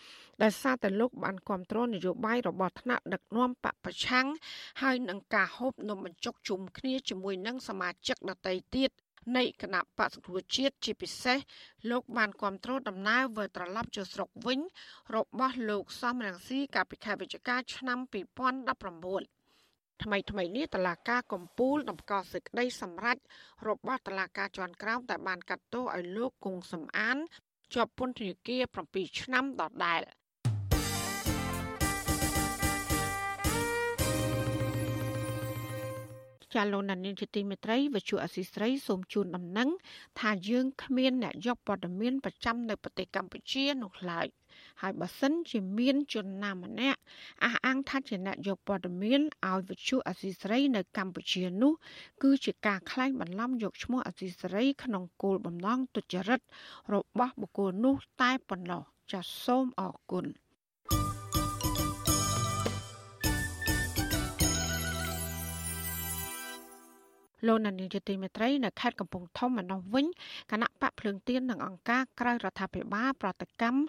[0.43, 4.27] ដែលសារតែលោកបានគ្រប់គ្រងនយោបាយរបស់ថ្នាក់ដឹកនាំបពប្រឆាំង
[4.83, 8.91] ហើយនឹងការហូបនំបញ្ចុកជុំគ្នាជាមួយនឹងសមាជិកដទៃទៀត
[9.37, 11.39] នៃគណៈបក្សប្រជាជាតិជាពិសេស
[11.91, 14.61] លោកបានគ្រប់គ្រងដំណើរវិលត្រឡប់ចូលស្រុកវិញ
[15.17, 23.17] របស់លោកសំរងស៊ីកាលពីខែវិច្ឆិកាឆ្នាំ2019ថ្មីថ្មីនេះតឡាការកំពូលតម្កល់សេចក្តីសម្រេច
[23.69, 27.17] របស់តឡាការជាន់ក្រោមតែបានកាត់ទោសឲ្យលោកគង់សំអាន
[27.75, 30.01] ជាប់ពន្ធនាគារ7ឆ្នាំដដែល
[36.55, 39.69] ចាលោកណានីជាទីមេត្រីវិទ្យុអសីស្រីសូមជូនដំណឹង
[40.21, 44.27] ថាយើងគ្មានអ្នកយកព័ត៌មានប្រចាំនៅប្រទេសកម្ពុជានោះឡើយ
[44.81, 47.01] ហើយបើសិនជាមានជនណាម្នាក់
[47.45, 51.73] អះអាងថាជាអ្នកយកព័ត៌មានឲ្យវិទ្យុអសីស្រីនៅកម្ពុជានោះ
[52.23, 56.41] គឺជាការក្លែងបន្លំយកឈ្មោះអសីស្រីក្នុងគោលបំណងទុច្ចរិត
[56.95, 58.83] របស់បុគ្គលនោះតែប៉ុណ្ណោះ
[59.13, 60.27] ចាសសូមអរគុណ
[67.47, 70.07] លោកនានីជាទីមេត្រីនៅខេត្តកំពង់ធំឯនោះវិញ
[70.53, 73.81] គណៈបកភ្លើងទៀននិងអង្គការក្រៅរដ្ឋាភិបាលប្រតិកម្ម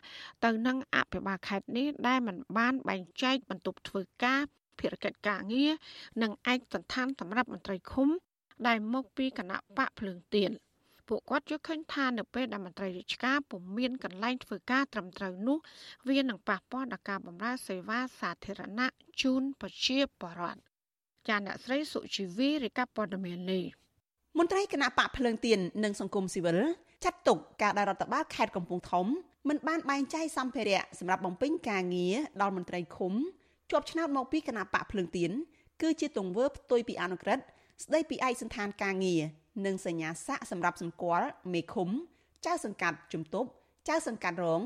[0.43, 4.41] ទៅនឹងអភិបាលខេត្តនេះដែលមិនបានបែងចែកបន្ទប់ធ្វើការ
[4.79, 5.71] ភារកិច្ចការងារ
[6.21, 8.09] និងឯកសណ្ឋានសម្រាប់មន្ត្រីឃុំ
[8.67, 10.51] ដែលមកពីគណៈបកភ្លើងទៀន
[11.07, 15.57] ពួកគាត់យល់ឃើញថានៅពេលដែលមន្ត្រីរាជការពុំមានកន្លែងធ្វើការត្រឹមត្រូវនោះ
[16.09, 20.68] វានឹងប៉ះពាល់ដល់ការបម្រើសេវាសាធារណៈជូនប្រជាពលរដ្ឋ
[21.29, 23.63] ចាអ្នកស្រីសុជីវីរាយការណ៍ព័ត៌មាននេះ
[24.37, 26.59] មន្ត្រីគណៈបកភ្លើងទៀននិងសង្គមស៊ីវិល
[27.03, 29.05] ចាត់ទុកការដែលរដ្ឋបាលខេត្តកំពង់ធំ
[29.49, 33.13] មិនបានបែងចែកសម្ភារៈសម្រាប់បំពេញការងារដល់មន្ត្រីឃុំ
[33.69, 35.31] ជាប់ឆ្នោតមកពីគណៈបកភ្លើងទៀន
[35.81, 37.43] គឺជាទង្វើផ្ទុយពីអនុក្រឹត្យ
[37.83, 39.21] ស្ដីពីឯកសន្តានការងារ
[39.65, 41.89] និងសញ្ញាសាក់សម្រាប់សម្គាល់មេឃុំ
[42.45, 43.49] ចៅសង្កាត់ជំទប់
[43.89, 44.61] ចៅសង្កាត់រង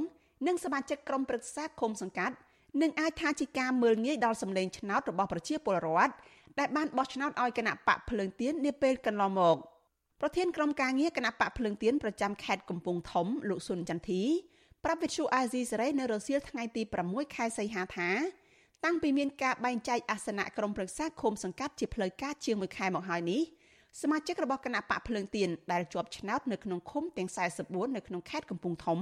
[0.48, 2.36] និងសមាជិកក្រុមប្រឹក្សាឃុំសង្កាត់
[2.82, 6.14] នឹងអាចថាជាការមើលងាយដល់សម្លេងឆ្នោតរបស់ប្រជាពលរដ្ឋ
[6.60, 9.58] ដែលបានបោះឆ្នោតឲ្យគណៈបកភ្លើងទៀននាពេលកន្លងមក
[10.22, 14.22] ប្រធានក្រុមការងារគណៈបកភ្លើងទៀនប្រចាំខេត្តកំពង់ធំលោកស៊ុនចន្ទធី
[14.84, 18.10] ប្រាប់វិទ្យុអាស៊ីសេរីនៅរសៀលថ្ងៃទី6ខែសីហាថា
[18.84, 23.42] តាំងពីមានការបែងចែកអាសនៈក្រុមប្រឹក្សាឃុំសង្កាត់ជាផ្លូវការជាង1ខែមកហើយនេះ
[24.02, 27.30] សមាជិករបស់គណៈបកភ្លើងទៀនដែលជាប់ឆ្នោតនៅក្នុងឃុំទាំង
[27.62, 29.00] 44នៅក្នុងខេត្តកំពង់ធំ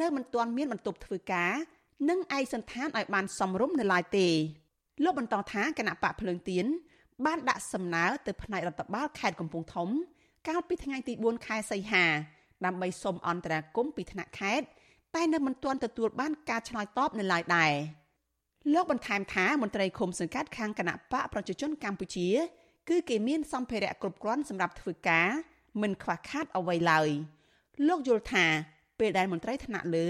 [0.00, 1.52] នៅមិនទាន់មានបន្ទប់ធ្វើការ
[2.08, 4.28] និងឯកសន្តានឲ្យបានសមរម្យនៅឡើយទេ
[5.04, 6.66] លោកបន្តថាគណៈបកភ្លើងទៀន
[7.26, 9.88] បានដាក់សំណើទៅផ្នែករដ្ឋបាលខេត្តកំពង់ធំ
[10.48, 12.04] កាលពីថ្ងៃទី4ខែសីហា
[12.64, 14.66] ដើម្បីសុំអន្តរាគមន៍ពីថ្នាក់ខេត្ត
[15.14, 17.72] តែនៅមិនទាន់ទទួលបានការឆ្លើយតបនៅឡើយដែរ
[18.74, 22.28] លោកបន្ថែមថាមន្ត្រីឃុំសង្កាត់ខាងគណៈបកប្រជាជនកម្ពុជា
[22.88, 25.28] គឺគេមានសម្ភារៈគ្រប់គ្រាន់សម្រាប់ធ្វើការ
[25.82, 27.08] មិនខ្វះខាតអ្វីឡើយ
[27.88, 28.46] លោកយល់ថា
[28.98, 30.08] ពេលដែលមន្ត្រីថ្នាក់លើ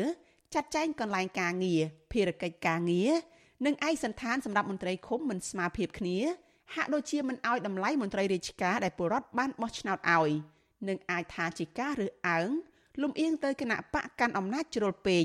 [0.54, 1.82] ចាត់ចែងកន្លែងការងារ
[2.12, 3.10] ភារកិច្ចការងារ
[3.66, 6.18] និងឯកសន្តានសម្រាប់មន្ត្រីឃុំមិនស្មើភាពគ្នា
[6.74, 10.30] ហាក់ដូចជាមិនអោយតម្លៃមន្ត្រីរាជការដែលពលរដ្ឋបានបោះឆ្នោតឲ្យ
[10.88, 12.48] និងអាចថាជាការរើសអើង
[13.02, 15.24] លំអៀងទៅគណៈបកកាន់អំណាចជ្រុលពេក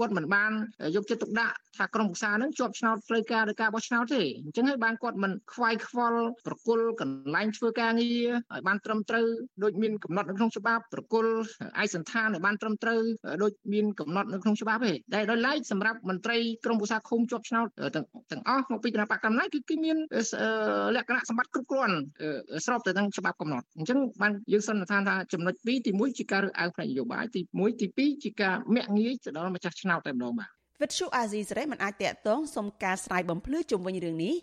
[0.00, 0.52] គាត់មិនបាន
[0.96, 9.26] យកចិត្តទុកដាក់ថាក្រុមប្រឹក្សានឹងជាប់ឆ្នោតផ្លូវការឬការបោះឆ្នោតទេអញ្ចឹងហើយបានគាត់មិនខ្វាយខ្វល់ប្រគល់កន្លែងធ្វើការងារឲ្យបានត្រឹមត្រូវ
[9.62, 11.32] ដូចមានកំណត់នៅក្នុងច្បាប់ប្រគល់
[11.82, 13.00] ឯកសន្តានឲ្យបានត្រឹមត្រូវ
[13.42, 19.96] ដូចមានកំណត់នៅក្នុងច្បាប់ទេតែដោយឡែកសម្រាប់មន្ត្រីក្រុមប្រឹក្សាឃុំជាប់ឆ្នោតទាំងទាំងអស់មកពីគណៈបកកម្ពុជាគឺគឺមាន
[20.96, 21.96] លក្ខណៈសម្បត្តិគ្រប់គ្រាន់
[22.66, 34.34] ស្របទៅនឹងច្បាប់កំណត់អញ្ចឹងបានយើងសន្និដ្ឋានថាចំណុច2ទី1ជាការរើសអើងផ្នែកនយោបាយទី1ទី2ជាការមាក់ងាយទៅដល់ម្ចាស់ឆ្នោតតែម្ដងបាទវិទ្យុអាស៊ីសេរីមិនអាចតាក់ទងសុំការស្រាយបំភ្លឺជុំវិញរឿងនេះ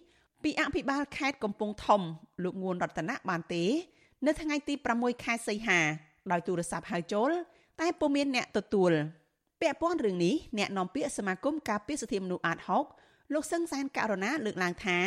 [0.43, 2.01] ពីអភិបាលខេត្តកំពង់ធំ
[2.43, 3.63] លោកងួនរតនាបានទេ
[4.25, 5.79] នៅថ្ងៃទី6ខែសីហា
[6.31, 7.29] ដោយទូរស័ព្ទហៅចូល
[7.81, 8.91] តែពុំមានអ្នកទទួល
[9.61, 12.57] ពាក់ព័ន្ធរឿងនេះអ្នកនាំពាក្យសមាគមការពារសិទ្ធិមនុស្សអាត
[12.95, 14.99] 6លោកសឹងសានករណាលើកឡើងថា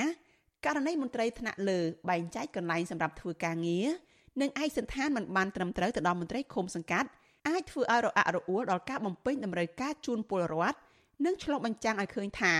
[0.66, 1.78] ករណីមន្ត្រីថ្នាក់លើ
[2.08, 3.86] បែងចែកកន្លែងសម្រាប់ធ្វើការងារ
[4.40, 7.08] និងឯកសន្តានមិនបានត្រឹមត្រូវទៅដល់មន្ត្រីឃុំសង្កាត់
[7.48, 10.78] អាចធ្វើឲ្យរអាក់រអួលដល់ការបំពេញតម្រូវការជូនពលរដ្ឋ
[11.24, 12.52] និងឆ្លុះបញ្ចាំងឲ្យឃើញថា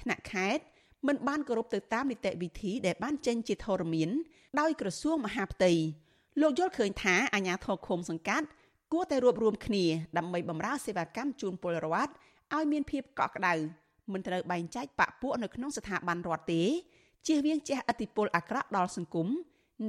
[0.00, 0.62] ថ្នាក់ខេត្ត
[1.06, 4.10] មិនបានគោរពទៅតាមនីតិវិធីដែលបានចេញជាធរមាន
[4.60, 5.72] ដោយក្រសួងមហាផ្ទៃ
[6.40, 8.46] លោកយល់ឃើញថាអាជ្ញាធរឃុំសង្កាត់
[8.92, 9.84] គួរតែរួបរวมគ្នា
[10.18, 12.12] ដើម្បីបម្រើសេវាកម្មជូនពលរដ្ឋ
[12.54, 13.54] ឲ្យមានភាពកក់ក្ដៅ
[14.12, 16.62] មិនត្រូវបែងចែកបពពួកនៅក្នុងស្ថាប័នរដ្ឋទេ
[17.26, 19.28] ជៀសវាងជះឥទ្ធិពលអាក្រក់ដល់សង្គម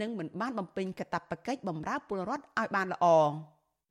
[0.02, 3.06] និងមិនបានបំពេញកាតព្វកិច្ចបម្រើពលរដ្ឋឲ្យបានល្អ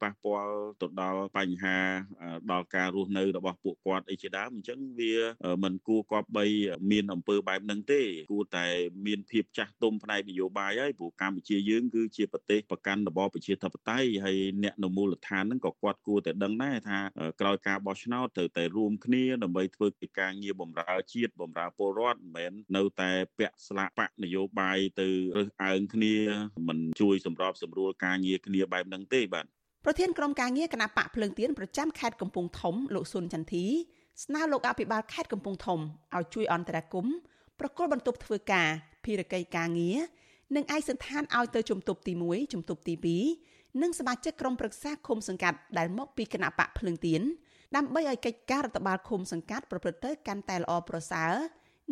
[0.03, 1.79] ប៉ះពាល់ទៅដល់បញ្ហា
[2.51, 5.15] ដល់ការរស់នៅរបស់ពួកគាត់អីជាដើមអញ្ចឹងវា
[5.65, 6.45] មិនគួរគប្បី
[6.91, 8.67] មានអំពើបែបហ្នឹងទេ គួរតែ
[9.07, 16.99] មានភាពចាស់ទុំផ្នែកនយោបាយហើយព្រោះកម្ពុជាយើងគឺជាប្រទេសប្រកាន់របបប្រជាធិបតេយ្យហើយអ្នកនៅមូលដ្ឋានហ្នឹងក៏គាត់គួរតែដឹងដែរថា
[17.41, 26.15] ក្រោយការបោះឆ្នោតត្រូវតែរួមគ្នាដើម្បីធ្វើកិច្ចការងារបម្រើជាតិបម្រើពលរដ្ឋមិនមែននៅតែពាក់ស្លាកបកនយោបាយទៅរើសអើងគ្នា
[26.69, 29.47] មិនជួយសម្របសម្រួលការងារគ្នាបែបហ្នឹងទេបាទ
[29.91, 33.65] ប្រធានក្រុមការងារគណៈបកភ្លើងទៀនប្រចាំខេត្តកំពង់ធំលោកស៊ុនចន្ទធី
[34.25, 35.81] ស្នើលោកអភិបាលខេត្តកំពង់ធំ
[36.15, 37.15] ឲ្យជួយអន្តរាគមន៍
[37.61, 38.69] ប្រគល់បន្ទប់ធ្វើការ
[39.05, 39.99] ភារកិច្ចការងារ
[40.57, 42.95] និងឯកសន្តានឲ្យទៅជំទប់ទី1ជំទប់ទី
[43.39, 47.23] 2និងសមាជិកក្រុមប្រឹក្សាឃុំសង្កាត់ដែលមកពីគណៈបកភ្លើងទៀន
[47.77, 51.33] ដើម្បីឲ្យកិច្ចការរដ្ឋបាលឃុំសង្កាត់ប្រព្រឹត្តទៅកាន់តែល្អប្រសើរ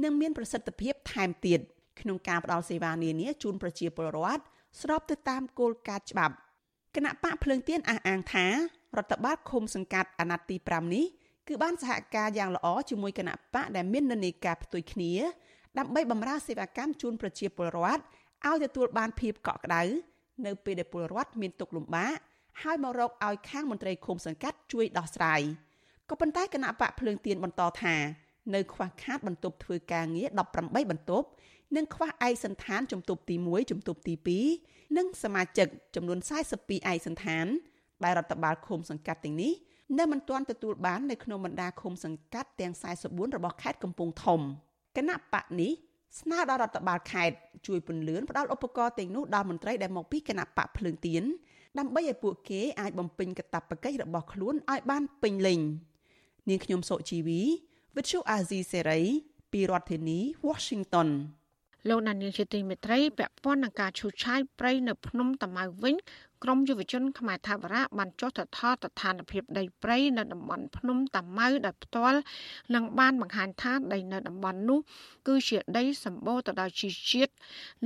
[0.03, 1.61] និងមានប្រសិទ្ធភាពថែមទៀត
[2.01, 4.43] ក្នុងការផ្តល់សេវានានាជូនប្រជាពលរដ្ឋ
[4.81, 6.37] ស្របទៅតាមគោលការណ៍ច្បាប់
[6.97, 8.47] គណៈបកភ្លើងទៀនអះអាងថា
[8.97, 11.05] រដ្ឋបាលឃុំសង្កាត់អាណត្តិទី5នេះ
[11.49, 15.13] គឺបានសហការយ៉ាងល្អជាមួយគណៈបកដែលមាននិន្នាការផ្ទុយគ្នា
[15.79, 18.03] ដើម្បីបម្រើសេវាកម្មជូនប្រជាពលរដ្ឋ
[18.47, 19.83] ឲ្យទទួលបានភាពកក់ក្ដៅ
[20.47, 22.17] នៅពេលដែលពលរដ្ឋមានទុក្ខលំបាក
[22.63, 25.41] ហើយមករកឲ្យខាងមន្ត្រីឃុំសង្កាត់ជួយដោះស្រាយ
[26.09, 27.97] ក៏ប៉ុន្តែគណៈបកភ្លើងទៀនបន្តថា
[28.55, 30.29] នៅខ្វះខាតបន្ទប់ធ្វើការងារ
[30.59, 31.27] 18បន្ទប់
[31.75, 34.15] និងខ្វះឯកសន្តានជំទប់ទី1ជំទប់ទី
[34.57, 37.47] 2និងសមាជិកចំនួន42ឯកសន្តាន
[38.05, 39.53] ដែលរដ្ឋបាលឃុំសង្កាត់ទាំងនេះ
[39.99, 42.73] នៅមិនទាន់ទទួលបាននៅក្នុងបណ្ដាឃុំសង្កាត់ទាំង
[43.05, 44.41] 44របស់ខេត្តកំពង់ធំ
[44.97, 45.73] គណៈបកនេះ
[46.21, 47.37] ស្នើដល់រដ្ឋបាលខេត្ត
[47.67, 51.23] ជួយពន្លឿនផ្ដល់ឧបករណ៍ទាំងនោះដល់មន្ត្រីដែលមកពីគណៈបកភ្លើងទៀន
[51.79, 55.61] ដើម្បីឲ្យពួកគេអាចបំពេញកាតព្វកិច្ចរបស់ខ្លួនឲ្យបានពេញលេញ
[56.49, 57.41] នាងខ្ញុំសុជីវី
[57.95, 59.03] Virtual Azizi Serai
[59.53, 61.09] ពីរដ្ឋធានី Washington
[61.89, 65.95] លោកណានៀងជាទីមេត្រីពាក់ព័ន្ធនឹងការឈូសឆាយព្រៃនៅភ្នំតាម៉ៅវិញ
[66.45, 72.19] ក្រមយុវជនខ្មែរថាវរៈបានចុះទៅថតស្ថានភាពដីព្រៃនៅតំបន់ភ្នំតាម៉ៅដោយផ្ទាល់
[72.75, 74.79] និងបានបង្ហាញថាដីនៅតំបន់នោះ
[75.27, 77.33] គឺជាដីសម្បូរទៅដោយជីជាតិ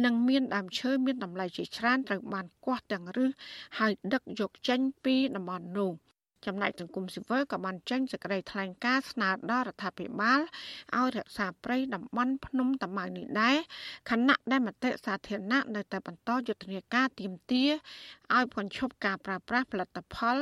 [0.05, 3.31] និងមានដើមឈើមានតម្លៃជាច្រើនត្រូវបានគាស់ទាំងឫស
[3.79, 5.93] ហើយដឹកយកចេញពីតំបន់នោះ។
[6.47, 10.41] ចំណែកសង្គមស៊ីវិលក៏បានចេញសេចក្តីថ្លែងការណ៍ស្នើដល់រដ្ឋាភិបាល
[10.97, 13.57] ឲ្យរក្សាព្រៃតំបន់ភ្នំតាម៉ៅនេះដែរ
[14.11, 17.65] ខណៈដែលមតិសាធារណៈនៅតែបន្តយុទ្ធនាការទៀមទា
[18.35, 20.37] ឲ្យបញ្ឈប់ការប្រើប្រាស់ផលិតផល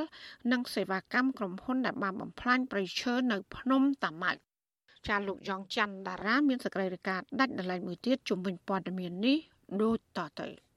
[0.52, 4.32] និងសេវាកម្មក្រុមហ៊ុនដែលបានបំផ្លាញព្រៃឈើនៅ ភ្នំតាម៉ៅ
[5.08, 9.38] ចាលោកយ៉ងច័ន្ទតារាមានសេចក្តីរាយការណ៍ដាច់ដライមួយទៀតជំវិញព័ត៌មាននេះ
[9.82, 10.67] ដូចតទៅ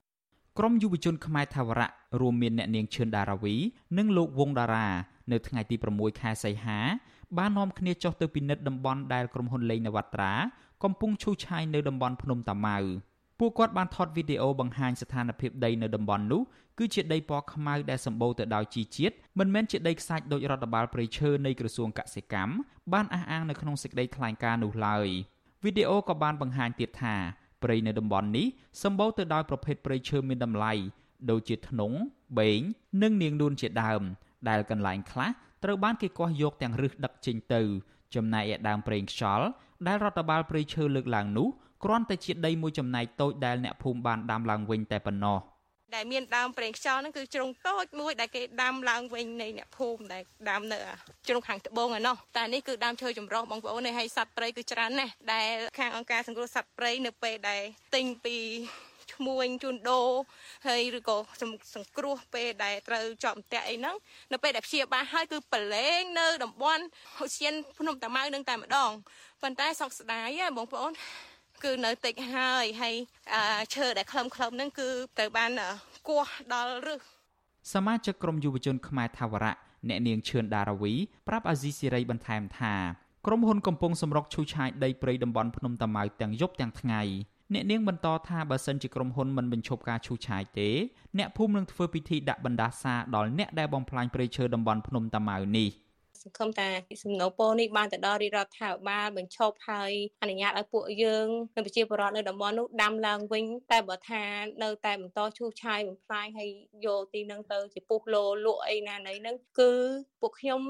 [0.59, 1.87] ក្រមយុវជនខ្មែរថាវរៈ
[2.19, 3.55] រួមមានអ្នកនាងឈឿនដារាវី
[3.97, 4.87] និងលោកវងតារា
[5.31, 6.79] នៅថ្ងៃទី6ខែសីហា
[7.37, 10.33] បាននាំគ្នាចុះទៅពិនិត្យតំបន់ដែលក្រុមហ៊ុនលេងនវត្រា
[10.83, 12.77] កំពុងឈូសឆាយនៅតំបន់ភ្នំតាម៉ៅ
[13.39, 16.41] ពួកគាត់បានថតវីដេអូបង្ហាញស្ថានភាពដីនៅតំបន់នោះ
[16.77, 22.53] គឺជាដីពណ៌ខ្មៅដែលសម្បូរទៅដោយជីជាតិមិនមែនជាដីខ្សាច់ដោយរដ្ឋបាលព្រៃឈើនៃក្រសួងកសិកម្ម
[22.93, 25.07] បានអះអាងនៅក្នុងសេចក្តីថ្លែងការណ៍នោះឡើយ
[25.63, 27.15] វីដេអូក៏បានបង្ហាញទៀតថា
[27.63, 28.47] ព្រៃនៅតំបន់នេះ
[28.83, 30.73] សម្បូរទៅដោយប្រភេទព្រៃឈើមានតម្លៃ
[31.29, 31.97] ដូចជាធ្នង់
[32.39, 32.61] បេង
[33.01, 34.01] និងនាងនួនជាដើម
[34.49, 35.29] ដែលកន្លែងខ្លះ
[35.63, 37.61] ត្រូវបានគេគាស់យកទាំងរឹសដឹកចេញទៅ
[38.15, 39.47] ចំណែកឯដើមប្រេងខ្យល់
[39.87, 41.47] ដែលរដ្ឋបាលព្រៃឈើលើកឡើងនោះ
[41.83, 45.37] គ្រាន់តែជាដីមួយចំណែកតូចដែលអ្នកភូមិបានដាំឡើងវិញតែប៉ុណ្ណោះ
[45.95, 50.79] ដែលមានដើមប្រេងខ្យល់ហ្នឹងគឺជ្រុងតូចមួយដែលគេដាំឡើងវិញនៃអ្នកភូមិដែលដាំនៅ
[51.27, 57.61] ជ្រុងខាងត្បូងឯណោះតែនេះគឺដើមឈើចម្រុះបងប្អូនហើយសត្វព្រៃគឺច្រើនណាស់ដែលខាងអង្គការសង្គ្រោះសត្វព្រៃនៅពេលដែល
[57.95, 58.37] ទិញពី
[59.13, 60.09] ឈ្មួញជួនដូរ
[60.67, 61.17] ហើយឬក៏
[61.75, 63.95] សង្គ្រោះពេលដែលត្រូវជាប់អន្ទាក់អីហ្នឹង
[64.33, 66.83] នៅពេលដែលព្យាបាលហើយគឺប្រឡែងនៅតំបន់
[67.17, 68.91] ហុសៀនភ្នំតាម៉ៅនឹងតែម្ដង
[69.41, 70.91] ប៉ុន្តែសោកស្ដាយបងប្អូន
[71.63, 72.95] គឺនៅតិចហើយហើយ
[73.75, 74.89] ឈើដែលខ្លឹមខ្លឹមហ្នឹងគឺ
[75.19, 75.51] ទៅបាន
[76.07, 77.01] គោះដល់រឹស
[77.73, 79.53] សមាជិកក្រុមយុវជនខ្មែរថាវរៈ
[79.89, 80.93] អ្នកនាងឈឿនដារាវី
[81.27, 82.75] ប្រាប់អាស៊ីសេរីបន្ថែមថា
[83.25, 87.01] ក្រុមហ៊ុនកំពុងសម្រុកឈូសឆាយដីព្រៃតំបន់ភ្នំតាម៉ៅទាំងយប់ទាំងថ្ងៃ
[87.53, 90.69] អ្នកនាងបន្តថាបើសិនជាក្រុមហ៊ុនមិនបញ្ឈប់ការឈូសឆាយទេ
[91.17, 95.69] អ្នកភូមិនឹងធ្វើពិធីដាក់បណ្ដាសាដល់អ្នកដែលបំផ្លាញព្រៃឈើតំបន់ភ្នំតាម៉ៅនេះ
[96.23, 96.67] សង្ឃឹមថា
[97.03, 99.91] សំណូពរនេះបានទៅដល់រាជរដ្ឋាភិបាលបញ្ឈប់ហើយ
[100.21, 104.23] អនុញ្ញាតឲ្យពួកយើងនិងប្រជាពលរដ្ឋនៅតំបន់នោះដាំឡើងវិញតែបើថា
[104.63, 106.49] នៅតែបន្តឈូសឆាយបំផ្លាញហើយ
[106.85, 109.71] យកទីនឹងទៅជាពុះលោលក់អីណាណីហ្នឹងគឺ
[110.21, 110.61] ពួកខ្ញុំ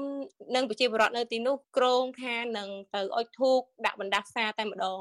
[0.54, 5.00] និងប្រជាពលរដ្ឋនៅទីនោះក្រងថានឹងទៅអុជធូបដាក់បណ្ដាសាតែម្ដង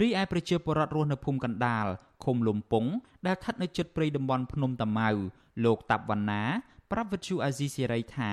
[0.00, 1.86] រីឯប្រជាពលរដ្ឋរស់នៅភូមិកណ្ដាល
[2.24, 2.84] ឃុំលំពង
[3.26, 5.10] ដែលស្ថិតនៅជិតព្រៃតំបន់ភ្នំតាម៉ៅ
[5.64, 6.42] លោកតាប់វណ្ណា
[6.92, 8.30] ប្រាប់វិទ្យុអាស៊ីសេរីថា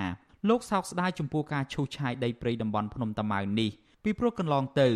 [0.50, 3.70] លោកសោកស្ដាយចំពោះការឈូសឆាយដីព្រៃតំបន់ភ្នំតាម៉ៅនេះ
[4.04, 4.88] ពីព្រោះកន្លងទៅ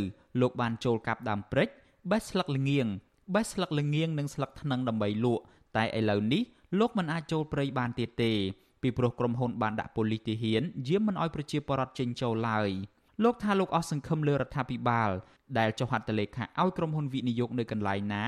[0.41, 1.69] លោកបានចូលកាប់ដើមព្រិច
[2.11, 2.87] បេះស្លឹកល្ងៀង
[3.35, 5.43] បេះស្លឹកល្ងៀងនិងស្លឹកថ្នាំងដើម្បីលក់
[5.77, 6.41] តែឥឡូវនេះ
[6.79, 8.31] លោកមិនអាចចូលព្រៃបានទៀតទេ
[8.81, 12.69] ពីព្រោះក្រុមហ៊ុនបានដាក់ប៉ូលីសទាហានយាមមិនអោយប្រជាពលរដ្ឋចេញចូលឡើយ
[13.23, 15.11] លោកថាលោកអស់សង្ឃឹមលើរដ្ឋាភិបាល
[15.57, 18.23] ដែលចុះហត្ថលេខាឲ្យក្រុមហ៊ុនវិនិយោគនៅកន្លែងណា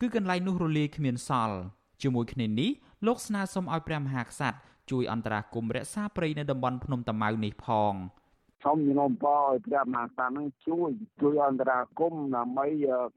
[0.00, 1.58] គឺកន្លែងនោះរលាយគ្មានសល់
[2.02, 2.70] ជាមួយគ្នានេះ
[3.06, 4.58] លោកស្នើសុំឲ្យព្រះមហាក្សត្រ
[4.90, 7.94] ជួយអន្តរាគមន៍រក្សាព្រៃនៅតំបន់ភ្នំតាម៉ៅនេះផង
[8.64, 12.66] សូមជំនុំពរឲ្យព្រះមហាក្សត្រនឹងជួយជួយអន្តរាគមន៍ដើម្បី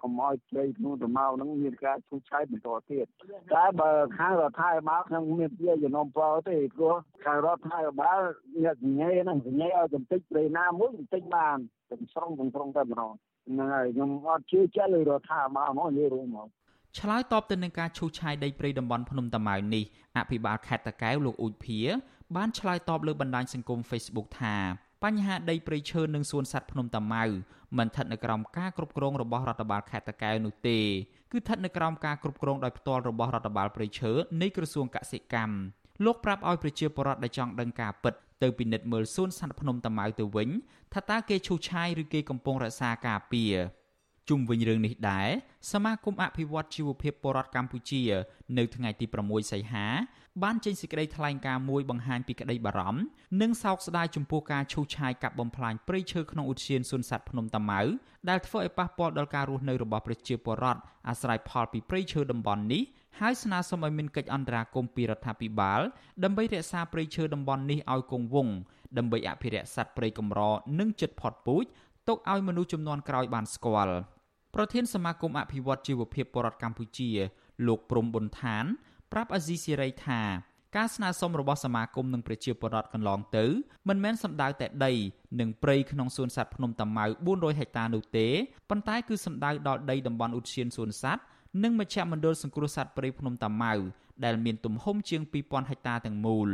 [0.02, 3.06] កុំឲ្យព្រៃភ្នំតាម៉ៅនឹងមានការឈូសឆាយបន្តទៀត
[3.54, 6.96] តែបើខាងរដ្ឋាភិបាលខ្ញុំមានជាជំនុំពរទេព្រោះ
[7.26, 8.20] ខាងរដ្ឋាភិបាល
[8.64, 11.58] អ្នកសញ្ញេហ្នឹងសញ្ញេឲ្យបន្តិចព្រៃណាមួយបន្តិចបាន
[11.90, 13.12] ទាំងស្រុងទាំងស្រុងតែម្ដង
[13.48, 16.48] ហ្នឹងហើយខ្ញុំអត់ជឿចិត្តលើរដ្ឋាភិបាលហ្មងនិយាយរួមមក
[16.98, 19.84] ឆ្លើយតបទៅនឹងការឈូសឆាយដីព្រៃតំបន់ភ្នំតាម៉ៅនេះ
[20.18, 21.80] អភិបាលខេត្តតាកែវលោកអ៊ូចភា
[22.36, 24.56] បានឆ្លើយតបលើបណ្ដាញសង្គម Facebook ថា
[25.04, 27.24] បញ្ហាដីព្រៃឈើនិងសួនសត្វភ្នំតាម៉ៅ
[27.78, 30.80] មិនស្ថិតនៅក្រោមការគ្រប់គ្រងរបស់រដ្ឋបាលខេត្តតាកែវនោះទេ
[31.32, 34.12] គឺស្ថិតនៅក្រោមការគ្រប់គ្រងដោយផ្ទាល់របស់រដ្ឋបាលព្រៃឈើ
[34.42, 35.56] នៃក្រសួងកសិកម្ម
[36.06, 38.14] លោកប្រាប់ឲ្យប្រជាពលរដ្ឋដែលចង់ដឹងការពិត
[38.44, 40.50] ទៅពិនិត្យមើលសួនសត្វភ្នំតាម៉ៅទៅវិញ
[40.94, 43.54] ថាតើគេឈូសឆាយឬគេកំពុងរក្សាការពារ
[44.30, 45.30] ជុំវិញរឿងនេះដែរ
[45.72, 48.02] សមាគមអភិវឌ្ឍជីវភាពពលរដ្ឋកម្ពុជា
[48.58, 49.88] នៅថ្ងៃទី6សីហា
[50.44, 53.02] បានចេញសេចក្តីថ្លែងការណ៍មួយបង្ហាញពីក្តីបារម្ភ
[53.42, 57.82] និងសោកស្ដាយចំពោះការឈូសឆាយកាប់បំផ្លាញព្រៃឈើក្នុងឧទ្យានសួនសត្វភ្នំតាម៉ៅ
[58.30, 62.84] ដែលធ្វើឲ្យប៉ះពាល់ដល់ការរស់នៅរបស់ប្រជាពលរដ្ឋអាស្រ័យផលពីព្រៃឈើតំបន់នេះ
[63.20, 65.80] ហើយស្នើសុំឲ្យមានកិច្ចអន្តរាគមន៍ពីរដ្ឋាភិបាល
[66.24, 68.56] ដើម្បីរក្សាព្រៃឈើតំបន់នេះឲ្យគង់វង្ស
[68.98, 70.40] ដើម្បីអភិរក្សសត្វព្រៃកម្រ
[70.80, 71.66] និងជិតផុតពូជ
[72.08, 74.19] ទុកឲ្យមនុស្សចំនួនក្រោយបានស្គាល់
[74.56, 77.10] ប្រធានសមាគមអភិវឌ្ឍជីវភាពបរដ្ឋកម្ពុជា
[77.68, 78.66] លោកព្រំប៊ុនឋាន
[79.12, 80.22] ប្រាប់អាស៊ីសេរីថា
[80.78, 83.46] ការស្នើសុំរបស់សមាគមនិងប្រជាពលរដ្ឋកន្លងទៅ
[83.90, 84.94] មិនមែនសំដៅតែដី
[85.40, 88.28] និងព្រៃក្នុងសួនសត្វភ្នំតាម៉ៅ400ហិកតានោះទេ
[88.70, 91.24] ប៉ុន្តែគឺសំដៅដល់ដីតំបន់ឧទ្យានសួនសត្វ
[91.64, 93.74] និងមជ្ឈមណ្ឌលសង្គ្រោះសត្វព្រៃភ្នំតាម៉ៅ
[94.26, 96.50] ដែលមានទំហំជាង2000ហិកតាទាំងមូល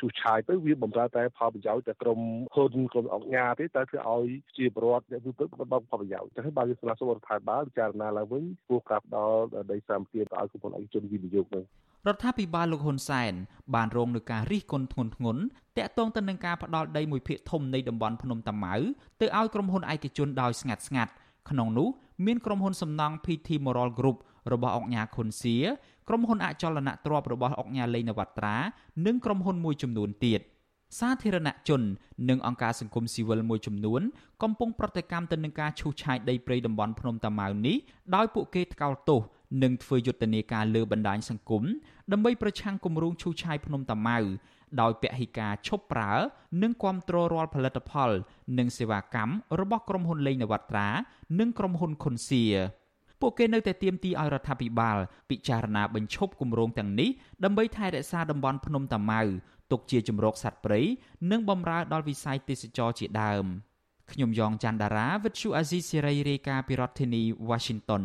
[0.00, 2.20] ជួសឆាយទៅវាបំរើតែផលប្រយោជន៍តែក្រុម
[2.54, 4.26] ហ៊ុនក្រុមអង្គការទេតែគឺឲ្យ
[4.56, 11.64] ជាប្រវត្តិអ្នកវិពន្ធបានផលប្រយោជន៍ចឹងហើយបើយើងស្នើសុំរដ្ឋាភិបាលពិចារណាឡើងវិញគួរកាប់ដល់ដីសម្បត្តិទៅឲ្យក្រុមហ៊ុនឯកជនវិនិយោគនឹង
[12.08, 13.32] រដ្ឋាភិបាលលោកហ៊ុនសែន
[13.74, 15.36] បានរងនឹងការរិះគន់ធ្ងន់ធ្ងរ
[15.78, 18.74] តាក់ទងទៅនឹងការផ្ដាល់ដីមួយភាគធំនៃតំបន់ភ្នំតាម៉ៅ
[19.20, 21.12] ទៅឲ្យក្រុមហ៊ុនឯកជនដោយស្ងាត់ស្ងាត់
[21.50, 21.88] ក្នុងនោះ
[22.26, 24.16] មានក្រុមហ៊ុនសំណង់ PT Moral Group
[24.52, 25.56] របស់អង្គការខុនសៀ
[26.10, 28.56] ក្រុមហ៊ុនអចលនទ្រព្យរបស់អង្គការលេងនវត្រា
[29.06, 30.40] និងក្រុមហ៊ុនមួយចំនួនទៀត
[30.98, 31.82] សាធារណជន
[32.28, 34.02] និងអង្គការសង្គមស៊ីវិលមួយចំនួន
[34.42, 37.76] កំពុងប្រតិកម្មទៅនឹងការឈូសឆាយដីព្រៃតំបន់ភ្នំតាម៉ៅនេះ
[38.14, 39.20] ដោយពួកគេថ្កោលទោស
[39.62, 41.62] និងធ្វើយុទ្ធនាការលើបណ្ដាញសង្គម
[42.12, 44.18] ដើម្បីប្រឆាំងគម្រោងឈូសឆាយភ្នំតាម៉ៅ
[44.80, 46.12] ដោយពហិការឈប់ប្រើ
[46.62, 48.10] និងគ្រប់គ្រងរាល់ផលិតផល
[48.58, 50.88] និងសេវាកម្មរបស់ក្រុមហ៊ុនលេងនវត្រា
[51.40, 52.44] និងក្រុមហ៊ុនខុនសៀ
[53.20, 54.98] ពួកគេនៅតែទាមទារឲ្យរដ្ឋាភិបាល
[55.30, 57.10] ពិចារណាបញ្ឈប់គម្រោងទាំងនេះ
[57.44, 59.22] ដើម្បីថែរក្សាតំបន់ភ្នំតាម៉ៅ
[59.70, 60.80] ទុកជាជំរកសត្វព្រៃ
[61.30, 63.44] និងបម្រើដល់វិស័យទេសចរជាដើម
[64.12, 68.02] ខ្ញុំយ៉ងច័ន្ទដារាវិទ្យុអាស៊ីសេរីរាយការណ៍ពីរដ្ឋធានី Washington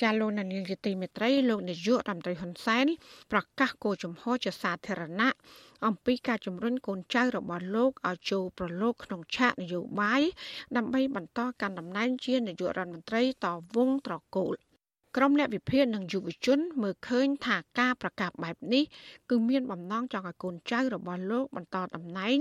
[0.00, 2.86] ចាលោកនានីជាទីមេត្រីលោកនាយករដ្ឋមន្ត្រីហ៊ុនសែន
[3.32, 5.34] ប្រកាសគោលជំហរជាសាធារណៈ
[5.86, 10.22] អំពីការជំរុញកូនចៅរបស់លោកឲ្យចូលប្រឡូកក្នុងឆាកនយោបាយ
[10.76, 14.56] ដើម្បីបន្តកាន់តំណែងជានាយករដ្ឋមន្ត្រីតវងត្រកូល
[15.16, 18.84] ក្រុមអ្នកវិភាគនិងយុវជន មើលឃើញថាការប្រកាសបែបនេះ
[19.30, 22.38] គឺមានបំណងចង់ឲ្យកូនចៅរបស់លោកបន្តតំណែង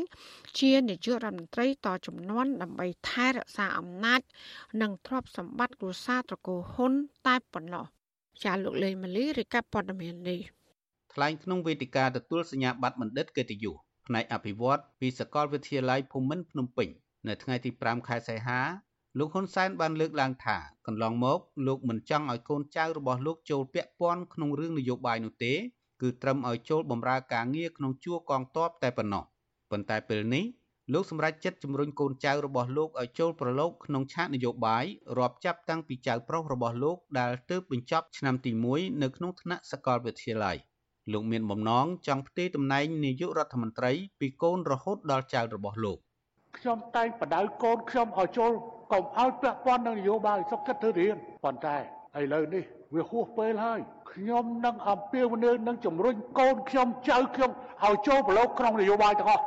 [0.60, 4.22] ជានាយករដ្ឋមន្ត្រីតជំនាន់ដើម្បីថែរក្សាអំណាច
[4.82, 6.94] និងទ្រព្យសម្បត្តិគ្រួសារត្រកូលហ៊ុន
[7.28, 7.86] តែប៉ុណ្ណោះ
[8.44, 10.40] ចាលោកលេងម៉ាលីរាយការណ៍ព័ត៌មាននេះ
[11.14, 13.76] ថ្លែងក្នុងវេទិកាទទួលសញ្ញាបត្របណ្ឌិតកិត្តិយស
[14.08, 16.90] ផ្នែកអភិវឌ្ឍពីសាកលវិទ្យាល័យភូមិន្ទភ្នំពេញ
[17.28, 18.60] នៅថ្ងៃទី5ខែសីហា
[19.20, 20.58] លោកហ៊ុនសែនបានលើកឡើងថា
[20.88, 25.54] កន្លងមកលោកមិនចង់ឲ្យកូនចៅរបស់លោកចូលពាក់ព័ន្ធក្នុងរឿងនយោបាយនោះទេ
[26.02, 29.24] គឺត្រឹមឲ្យចូលបម្រើការងារក្នុងជួរកងទ័ពតែប៉ុណ្ណោះ
[29.72, 30.46] ប៉ុន្តែពេលនេះ
[30.94, 34.86] លោកសម្រេចចិត្តជំរុញកូនចៅរបស់លោកឲ្យចូលប្រឡូកក្នុងឆាកនយោបាយ
[35.18, 40.58] រាប់ចាប់តាំងពីចៅប្រុសរបស់លោកដែលទើបបញ្ចប់ឆ្នាំទី1នៅក្នុងថ្នាក់សាកលវិទ្យាល័យ
[41.12, 46.00] លោកមានបំណងចង់ផ្ទេរតំណែងនាយករដ្ឋមន្ត្រីពីកូនរហូតដល់ចៅរបស់លោក
[46.58, 48.54] ខ្ញុំតែងបដៅកូនខ្ញុំឲ្យចូល
[48.92, 51.78] កុំឲ្យពាក់ព័ន្ធនឹងនយោបាយសុខចិត្តធ្វើរៀនប៉ុន្តែ
[52.22, 52.64] ឥឡូវនេះ
[52.96, 53.80] វាហួសពេលហើយ
[54.12, 57.52] ខ្ញុំនឹងអំពាវនាវនឹងជំរុញកូនខ្ញុំចៅខ្ញុំ
[57.84, 59.44] ឲ្យចូលប្រឡូកក្នុងនយោបាយទាំងអស់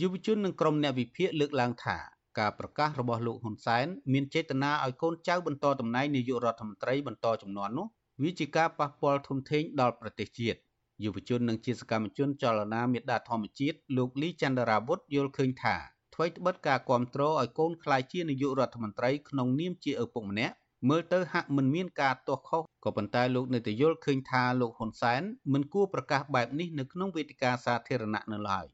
[0.00, 1.96] យុវជននិងក្រុមអ្នកវិភាគលើកឡើងថា
[2.38, 7.86] ការប្រកាសរបស់លោកហ៊ុនសែនមានចេតនាឲ្យកូនចៅបន្តតំណែងនាយករដ្ឋមន្ត្រីបន្តចំនួននោះ
[8.22, 10.58] វាជាការប៉ះពាល់ធំធេងដល់ប្រទេសជាតិ
[11.04, 15.76] យុវជននិងជាសកម្មជនចលនាមេដាធម្មជាតិលោកលីចន្ទរាវុធយល់ឃើញថា
[16.14, 20.54] អ្វីត្បិតការគ្រប់គ្រងឲ្យកូនខ្លាយជានាយករដ្ឋមន្ត្រីក្នុងនាមជាឪពុកម្នាក់
[20.88, 28.66] មើលទៅហាក់មិនមានការទាស់ខុសក៏ប៉ុន្តែលោកនៅតែយល់ឃើញថាលោកហ៊ុនសែនមិនគួរប្រកាសបែបនេះនៅក្នុងវេទិកាសាធារណៈនៅឡើយ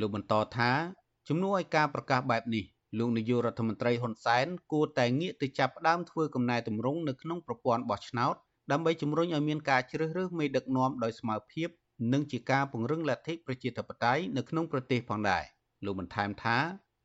[0.00, 0.70] លោកបន្តថា
[1.28, 2.64] ជំនួសឲ្យការប្រកាសបែបនេះ
[2.98, 8.34] លោកនាយករដ្ឋមន្ត្រីហ៊ុនសែនគួរតែងាកទៅចាប់ផ្ដើមធ្វើកំណែទម្រង់នៅក្នុងប្រព័ន្ធបោះឆ្នោត
[8.72, 11.68] ដើម្បីជំរុញឲ្យមានការជ្រើសរើសមេដឹកនាំដោយស្មើភាព
[12.12, 15.44] និងជាការពង្រឹងលទ្ធិប្រជាធិបតេយ្យនៅក្នុងប្រទេសផងដែរ
[15.84, 16.58] លោកបន្ថែមថា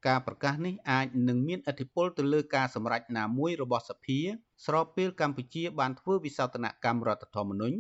[0.08, 4.20] ការប្រកាសនេះអាចនឹងមានឥទ្ធិពលទៅលើការសម្រេចណាមួយរបស់សភា
[4.66, 7.78] ស្របពេលកម្ពុជាបានធ្វើវិសោធនកម្មរដ្ឋធម្មនុញ្ញ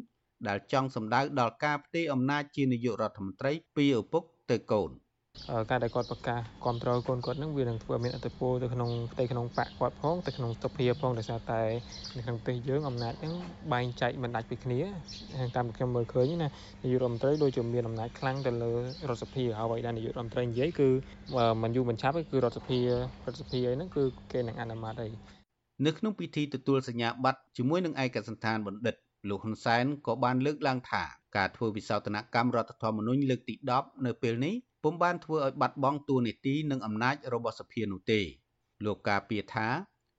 [0.48, 4.91] ដែលចង់សម្ដៅដល់ការផ្ទេរអំណាចជានាយករដ្ឋមន្ត្រីពីឪពុកទៅកូន។
[5.69, 11.61] ការដែលគាត់ប្រកាសគ្រប់គ្រងកូនគាត់នឹងវានឹងធ្វើឲ្យមានអត្តពលទៅក្នុងផ្ទៃក្នុងបកគាត់ផងទៅក្នុងសភាផងដោយសារតែ
[12.17, 13.33] នៅក្នុងប្រទេសយើងអំណាចហ្នឹង
[13.73, 14.79] បែងចែកមិនដាច់ពីគ្នា
[15.55, 16.49] តាមខ្ញុំមើលឃើញណា
[16.83, 18.71] នាយករដ្ឋមន្ត្រីដូចជាមានអំណាចខ្លាំងទៅលើ
[19.09, 20.89] រដ្ឋសភាហើយអ្វីដែលនាយករដ្ឋមន្ត្រីនិយាយគឺ
[21.63, 22.79] មិនយូរមិនឆាប់គឺរដ្ឋសភា
[23.25, 25.09] រដ្ឋសភាអីហ្នឹងគឺគេនឹងអនុម័តអី
[25.86, 28.95] នៅក្នុងពិធីទទួលសញ្ញាបត្រជាមួយនឹងឯកសន្តានបណ្ឌិត
[29.29, 31.03] លោកហ៊ុនសែនក៏បានលើកឡើងថា
[31.38, 34.53] ការធ្វើវិសោធនកម្មរដ្ឋធម្មនុញ្ញលើកទី10នៅពេលនេះ
[34.86, 38.21] ពុំបានធ្វើឲ្យបាត់បង់តួនាទីនិងអំណាចរបស់សភានោះទេ
[38.86, 39.67] លោកការពារថា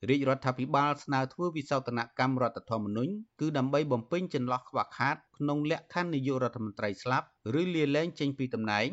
[0.08, 7.26] រាជរដ្ឋាភិបាលស្នើធ្វើវិសោធនកម្មរដ្ឋធម្មនុញ្ញគឺដើម្បីបំពេញចន្លោះខ្វះខាតក្នុងលក្ខខណ្ឌនាយករដ្ឋមន្ត្រីស្លាប់
[7.60, 8.88] ឬលាលែងចេញពីតំណែង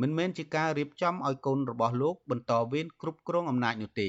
[0.00, 4.08] មិនមែនជាការរៀបចំឲ្យកូនរបស់លោកបន្តវេនគ្រប់គ្រងអំណាចនោះទេ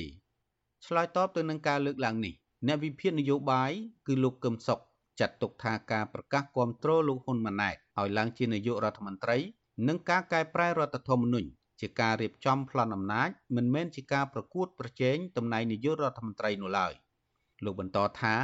[0.85, 2.33] ឆ្លើយតបទៅនឹងការលើកឡើងនេះ
[2.67, 3.71] អ្នកវិភាគនយោបាយ
[4.07, 4.79] គឺលោកកឹមសុខ
[5.19, 9.37] ចាត់ទុកថាការប្រកាសគាំទ្រលោកហ៊ុនម៉ាណែតឲ្យឡើងជានាយករដ្ឋមន្ត្រី
[9.87, 11.49] និងការកែប្រែរដ្ឋធម្មនុញ្ញ
[11.81, 16.93] ជាការរៀបចំប្លន់អំណាចមិនមែនជាការប្រកួតប្រជែងតំណែងនាយករដ្ឋមន្ត្រីនោះឡើយ
[17.63, 18.35] លោកបន្តថា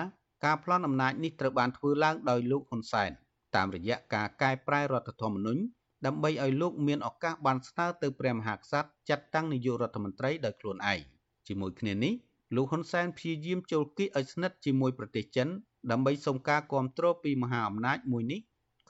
[0.46, 3.12] ការប្លន់អំណាចនេះត្រូវបានធ្វើឡើងដោយលោកហ៊ុនសែន
[3.56, 5.62] តាមរយៈការកែប្រែរដ្ឋធម្មនុញ្ញ
[6.06, 11.00] ដើម្បីឲ្យលោកមានឱកាសបានស្នើទៅព្រះមហាក្សត្រចាត់តាំងនាយករដ្ឋមន្ត្រីដោយខ្លួនឯង
[11.48, 12.14] ជាមួយគ្នានេះ
[12.56, 15.48] លោកហ៊ុនសែនព្យាយាមចូលគៀកឲ្យស្និទ្ធជាមួយប្រទេសចិន
[15.92, 18.40] ដើម្បីសុំការគាំទ្រពីមហាអំណាចមួយនេះ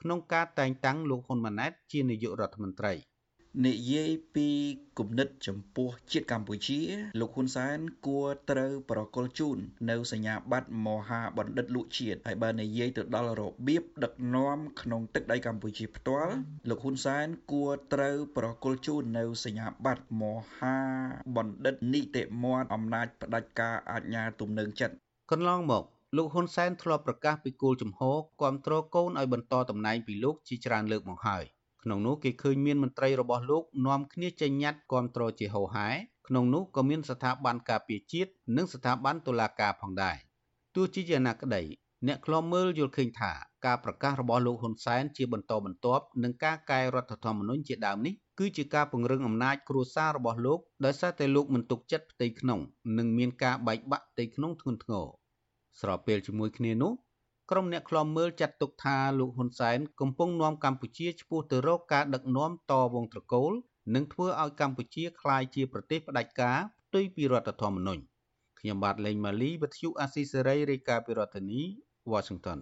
[0.07, 2.93] ក្នុងការតែងតាំងលោកហ៊ុនម៉ាណែតជានាយករដ្ឋមន្ត្រី។
[3.65, 4.47] និយាយពី
[4.99, 6.79] គំនិតចំពោះជាតិកម្ពុជា
[7.19, 9.57] លោកហ៊ុនសែនគួរត្រូវប្រគល់ជូន
[9.89, 16.33] នៅសញ្ញាបត្រមហាបណ្ឌិតលក់ជាតិហើយបើនិយាយទៅដល់របៀបដឹកនាំក្នុងទឹកដីកម្ពុជាផ្ទាល់
[16.69, 20.23] លោកហ៊ុនសែនគួរត្រូវប្រគល់ជូននៅសញ្ញាបត្រម
[20.55, 20.77] ហា
[21.35, 24.95] បណ្ឌិតនីតិមន្តអំណាចផ្ដាច់ការអាជ្ញាទំនើងចិត្ត
[25.31, 25.83] កន្លងមក
[26.15, 31.43] លោកហ៊ុនសែនធ្លាប់ប្រកាសពីគោលជំហរគ្រប់គ្រងកូនឲ្យបន្តតំណែងពីលោកជាច្រើនលើកមកហើយ
[31.83, 35.87] ក្នុងនោះគេឃើញមានមន្ត្រីរបស់លោកនាំគ្នាចេញញត្តិគាំទ្រជាហូហែ
[36.27, 40.17] ក្នុងនោះក៏មានស្ថាប័នការពារជាតិនិងស្ថាប័នតុលាការផងដែរ
[40.75, 41.63] ទោះជាយ៉ាងណាក្តី
[42.07, 43.31] អ្នកខ្លំមើលយល់ឃើញថា
[43.65, 52.59] ការប្រកាសរបស់លោកហ៊ុនសែនជាបន្តបន្ទាប់នឹងការកែរដ្ឋធម្មនុញ្ញជាដើមនេះគឺជាការពង្រឹងអំណាចគ្រួសាររបស់លោកដោយសារតែលោកមិនទុកចិត្តផ្ទៃក្នុង
[52.97, 55.07] និងមានការបែកបាក់ផ្ទៃក្នុងធ្ងន់ធ្ងរ
[55.81, 56.93] ស្របពេលជាមួយគ្នានោះ
[57.51, 63.51] ក្រុមអ្នកខ្លំមើលចាត់ទុកថាលោកហ៊ុនសែនកំពុងនាំកម្ពុជាឆ្ពោះទៅរកការដឹកនាំតវងត្រកូល
[63.95, 68.01] និងធ្វើឲ្យកម្ពុជាក្លាយជាប្រទេសផ្ដាច់ការផ្ទុយពីរដ្ឋធម្មនុញ្ញ
[68.59, 71.61] ខ្ញុំបាទលេងម៉ាលីវិទ្យុអាស៊ីសេរីរាយការណ៍ពីរដ្ឋធានី
[72.11, 72.59] Washington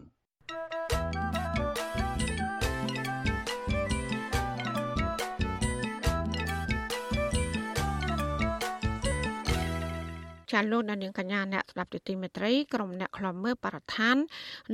[10.54, 14.16] ចាលោកនាងកញ្ញាអ្នកស្ដាប់ទទីមេត្រីក្រុមអ្នកខ្លំមើលបរិស្ថាន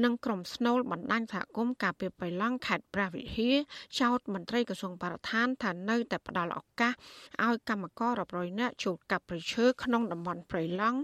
[0.03, 3.55] និងក្រុមស្នូលបណ្ដាញសហគមន៍ការពីបៃឡង់ខេត្តព្រះវិហារ
[3.99, 6.93] ចោទមន្ត្រីក្រសួងបរិស្ថានថានៅតែផ្ដល់ឱកាស
[7.45, 10.99] ឲ្យកម្មកររាប់រយនាក់ជួបកាប់ព្រៃឈើក្នុងតំបន់ព្រៃឡង់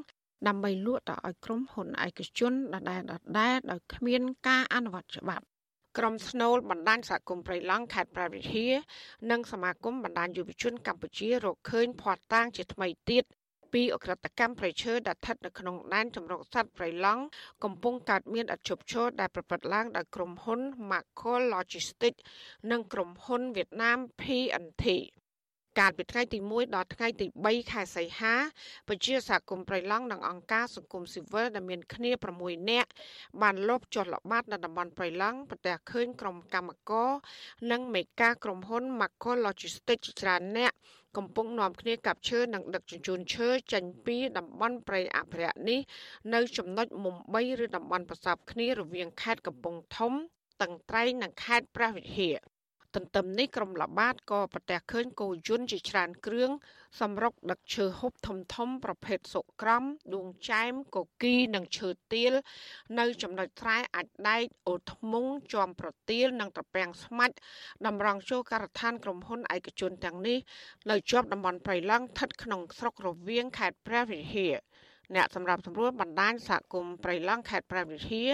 [0.47, 5.45] ដើម្បីលក់ទៅឲ្យក្រុមហ៊ុនឯកជនដដែលដដែលដោយគ្មានការអនុវត្តច្បាប់
[5.97, 8.73] ក្រុមស្នូលបណ្ដាញសហគមន៍ព្រៃឡង់ខេត្តព្រះវិហារ
[9.32, 13.26] និងសមាគមបណ្ដាញយុវជនកម្ពុជារកឃើញភ័ស្តុតាងជាថ្មីទៀត
[13.76, 17.23] ពីអក្រិតកម្មប្រៃឈើដែលស្ថិតនៅក្នុងដែនចម្រុកសត្វប្រៃឡង់
[17.63, 20.61] កំពុងកើតមានអធិបជលដែលប្រព្រឹត្តឡើងដោយក្រុមហ៊ុន
[20.91, 22.21] Macol Logistics
[22.71, 24.86] និងក្រុមហ៊ុនវៀតណាម P&T
[25.80, 28.36] កាលពីថ្ងៃទី1ដល់ថ្ងៃទី3ខែសីហា
[28.88, 32.11] ពជាសហគមន៍ប្រៃឡង់និងអង្គការសង្គមស៊ីវិលដែលមានគ្នា
[32.41, 32.89] 6នាក់
[33.41, 37.11] បានលបចុះល្បាតនៅតំបន់ប្រៃឡង់ប្រទះឃើញក្រុមកម្មករ
[37.71, 40.73] និងមេការក្រុមហ៊ុន Macol Logistics ច្រើនអ្នក
[41.17, 45.80] កំពុងនាំគ្នាកាប់ឈើនិងដឹកជញ្ជូនឈើចេញពីតំបន់ព្រៃអភិរក្សនេះ
[46.34, 50.13] នៅចំណុចមុំ3ឬតំបន់ប្រសពគ្នារវាងខេត្តកំពង់ធំ
[50.61, 52.38] តឹងត្រែងនិងខេត្តព្រះវិហារ
[52.95, 56.51] ទន្ទឹមនេះក្រុមល្បាតក៏ប្រទះឃើញគោយន្តជាច្រើនគ្រឿង
[56.99, 59.83] សម្រុកដឹកឈើហូបធំធំ ប្រភេទសុក្រំ
[60.13, 62.33] ដួងចែមកគីនិងឈើទាល
[62.99, 67.35] នៅចំណុចស្រែអាចដែកអូធ្មុងជាំប្រទាល និងត្រពាំងស្មាច់
[67.85, 70.37] តម្រង់ចូលការដ្ឋានក្រុមហ៊ុនឯកជនទាំងនេះ
[70.89, 74.55] នៅជាប់តំបន់ព្រៃឡង់ស្ថិតក្នុងស្រុករវៀងខេត្តព្រះវិហារ
[75.16, 78.30] អ្នកសម្រាប់សម្រួលបណ្ដាញសហគមន៍ប្រៃឡង់ខេត្តព្រះវិហារ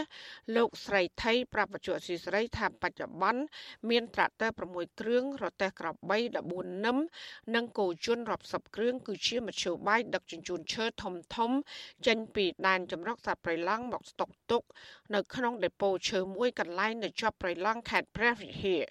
[0.56, 3.42] លោកស្រីថៃប្រាប់បច្ចុប្បន្នស៊ីស្រីថាបច្ចុប្បន្ន
[3.90, 6.18] មានត្រាក់ទ័រ6គ្រឿងរទេះក្របី
[6.52, 6.98] 14នឹម
[7.56, 11.52] និងគោជន់រាប់សិបគ្រឿងគឺជាមធ្យោបាយដឹកជញ្ជូនឈើធំធំ
[12.08, 14.64] ចេញពីដែនចម្រុកសត្វប្រៃឡង់មកស្តុកទុក
[15.16, 18.84] នៅក្នុងដេប៉ូឈើមួយកន្លែងនៅជាប់ប្រៃឡង់ខេត្តព្រះវិហារ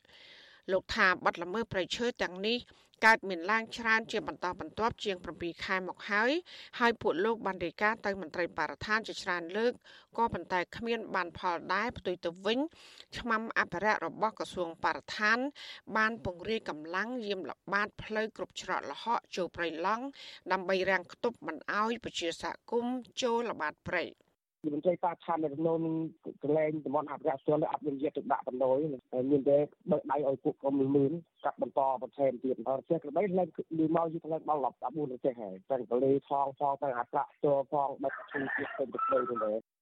[0.73, 2.59] លោកថាបាត់ល្មើសប្រៃឈើទាំងនេះ
[3.05, 6.31] កើតមានឡើងច្រើនជាបន្តបន្ទាប់ជាង7ខែមកហើយ
[6.79, 9.73] ហើយពួកលោកបានរាយការណ៍ទៅមន្ត្រីបរិស្ថានជាច្រើនលើក
[10.19, 12.59] ក៏ប៉ុន្តែគ្មានបានផលដែរផ្ទុយទៅវិញ
[13.19, 15.39] ឆ្មាំអភិរក្សរបស់ក្រសួងបរិស្ថាន
[15.97, 20.05] បានពង្រាយកម្លាំងយាមល្បាតផ្លូវគ្រប់ច្រកល្ហកចូលព្រៃឡង់
[20.53, 24.05] ដើម្បីរាំងខ្ទប់មិនអោយប្រជាសហគមន៍ចូលល្បាតព្រៃ។
[24.65, 25.81] មន្ត្រីបរិស្ថាននៅក្នុង
[26.43, 28.77] កន្លែងតំបន់អភិរក្សជនអត់មានយកទៅដាក់បណ្ដោយ
[29.31, 29.59] មានតែ
[29.91, 31.13] បើកដៃឲ្យពួកក្រុមលឿន
[31.45, 33.49] កាប់បន្តបន្ថែមទៀតអត់ចេះក្បីឡើង
[33.79, 39.80] លឺមកយូរខ្លាំងដល់14ទៅចេះហើយតែកលេថងផងទៅអាប្រាក់ចូលផងដឹកឈូទៀតទៅទៅទៅរ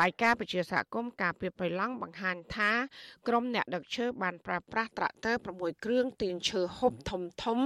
[0.00, 2.70] បាយការណ៍ពជាសហគមន៍ការពីបៃឡង់បង្ហាញថា
[3.28, 7.58] ក្រុមអ្នកដឹកឈើបានប្រើប្រាស់ត្រាក់ទ័រ6គ្រឿងទាញឈើហូបធំធំ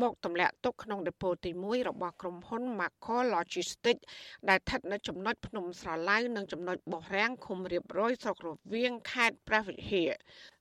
[0.00, 4.02] មកទម្លាក់ទុកក្នុងដេប៉ូទី1របស់ក្រុមហ៊ុន Macro Logistics
[4.48, 10.10] ដែលស្ថិតនៅចំណុចភ្នំស្រឡៅនិងចំណុចបោះរាំងឃុំរៀបរយស្រុករវៀងខេត្តព្រះវិហារ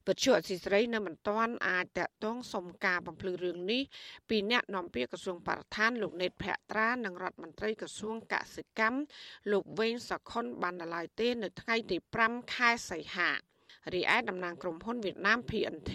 [0.07, 3.81] វិទ្យុអសីស្រីនៅមិនទាន់អាចតកតងសុំការបំភ្លឺរឿងនេះ
[4.29, 8.99] ពីអ្នកនាំពាក្យក្រសួងបរិស្ថានលោកណេតភក្ត្រានិងរដ្ឋមន្ត្រីក្រសួងកសិកម្ម
[9.51, 13.29] លោកវេងសខុនបាននៅឡើយទេ នៅថ្ងៃទី5ខែសីហា
[13.93, 15.93] រីឯតំណាងក្រុមហ៊ុនវៀតណាម PNT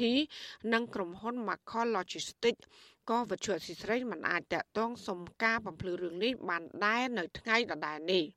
[0.72, 2.62] និងក្រុមហ៊ុន Macol Logistics
[3.11, 8.24] ក៏វិទ្យុអសីស្រីមិនអាចតកតងសុំការបំភ្លឺរឿងនេះបានដែរនៅថ្ងៃដដែលនេះ។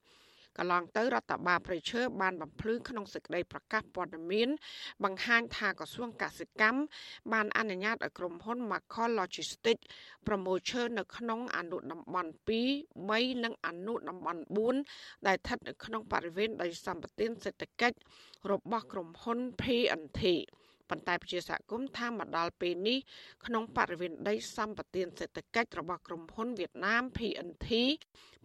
[0.58, 4.50] កន្លងទៅរដ្ឋបាលប្រៃឈើបានបំភ្លឺក្នុងសេចក្តីប្រកាសព័ត៌មាន
[5.04, 6.82] បង្ហាញថាក្រសួងកសិកម្ម
[7.34, 9.84] បានអនុញ្ញាតឲ្យក្រុមហ៊ុន Macol Logistics
[10.28, 12.52] ប្រមូលឈើនៅក្នុងអនុតំបន់2
[13.08, 14.42] 3និងអនុតំបន់
[14.84, 17.98] 4ដែលស្ថិតនៅក្នុងបរិវេណដីសម្បត្តិសេដ្ឋកិច្ច
[18.52, 20.22] របស់ក្រុមហ៊ុន PNT
[20.90, 22.98] ប៉ុន្តែប្រជាសហគមន៍ថាមកដល់ពេលនេះ
[23.46, 27.70] ក្នុងបរិវេណដីសម្បត្តិសេដ្ឋកិច្ចរបស់ក្រុមហ៊ុនវៀតណាម PNT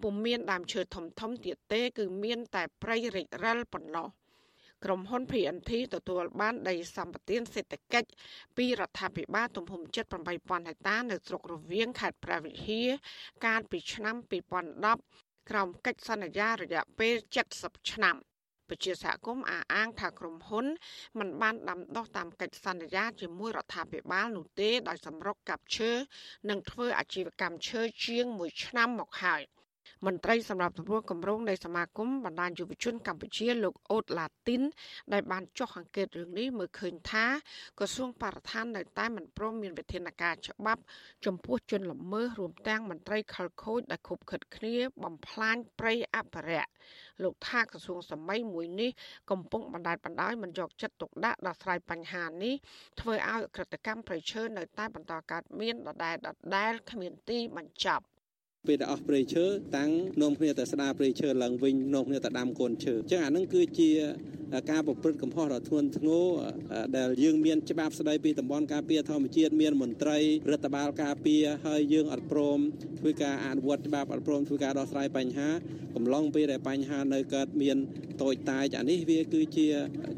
[0.02, 4.08] ពុំមានដើមឈើធំធំទៀតទេ គឺមានតែព្រៃរិចរិលប៉ុណ្ណោះ
[4.84, 8.08] ក្រុមហ៊ុន PNT ទទួលបានដីសម្បត្តិសេដ្ឋកិច្ច
[8.56, 9.82] ពីរដ្ឋាភិបាលទំហំ
[10.26, 12.88] 78,000ហិកតានៅស្រុករវៀងខេត្តព្រះវិហារ
[13.46, 14.16] កាលពីឆ្នាំ
[14.82, 17.14] 2010ក្រោមកិច្ចសន្យារយៈពេល
[17.52, 18.16] 70ឆ្នាំ។
[18.72, 20.66] ពជាសហគមន៍អះអាងថាក្រុមហ៊ុន
[21.18, 25.90] មិនបានដាំដុះតាមកិច្ចសន្យាជាមួយរដ្ឋាភិបាលនោះទេដោយសម្រុកកាប់ឈើ
[26.50, 29.42] និងធ្វើអាជីវកម្មឈើជាង1ឆ្នាំមកហើយ។
[30.06, 34.62] មន្ត្រីសម្រាប់ទទួលគម្រោងនៃសមាគមបណ្ដាញយុវជនកម្ពុជាលោកអូតឡាទីន
[35.12, 37.26] ដែលបានចុះអង្កេតរឿងនេះមើលឃើញថា
[37.78, 40.82] ក្រសួងបរិស្ថាននៅតែមិនព្រមមានវិធានការច្បាប់
[41.26, 46.70] ចំពោះជនល្មើសរួមទាំងមន្ត្រីខលខូចដែលខុបខិតគ្នាបំផ្លាញព្រៃអភិរក្ស
[47.22, 48.90] លោកថាក្រសួងសម័យមួយនេះ
[49.30, 52.54] កំពុងបណ្ដាលបណ្ដោយមិនយកចិត្តទុកដាក់ដោះស្រាយបញ្ហានេះ
[53.00, 58.04] ធ្វើឲ្យក្រិតកម្មប្រៃឈើនៅតែបន្តកើតមានដដែលដដែលគ្មានទីបញ្ចប់
[58.68, 59.44] ពេលដែលអស់ព្រៃឈើ
[59.76, 59.90] តាំង
[60.22, 63.90] នាំគ្នាទៅស្ដារព្រៃឈើឡើងវិញនាំគ្នាទៅដាំកូនឈើអញ្ចឹងអានឹងគឺជា
[64.70, 66.24] ការប្រព្រឹត្តកំហុសដ៏ធ្ងន់ធ្ងរ
[66.96, 70.18] ដែលយើងមានច្បាប់ស្ដីពីតំបន់ការពារធម្មជាតិមានមន្ត្រី
[70.50, 72.58] រដ្ឋបាលការពារហើយយើងអត់ព្រម
[73.00, 75.48] ធ្វើការអនុវត្តច្បាប់អត់ព្រមធ្វើការដោះស្រាយបញ្ហា
[75.94, 77.76] កំឡុងពេលដែលបញ្ហានៅកើតមាន
[78.22, 79.66] តូចតាចអានេះវាគឺជា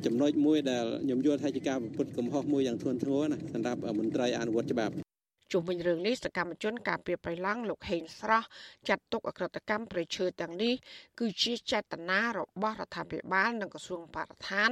[0.05, 5.03] ចំណុចមួយដែលខ្ញុំយល់ថាជាការប្រព្រឹត្តកំហុសមួយយ៉ាងធ្ងន់ធ្ងរណាសម្រាប់មន្ត្រីអនុវត្តច្បាប់
[5.53, 8.47] ជុំវិញរឿងនេះសកម្មជនការពារប្រៃឡង់លោកហេងស្រស់
[8.88, 10.74] ចាត់ទុកអក្រកម្មប្រៃឈើទាំងនេះ
[11.20, 14.70] គឺជាចេតនារបស់រដ្ឋាភិបាលនិងក្រសួងបរិស្ថាន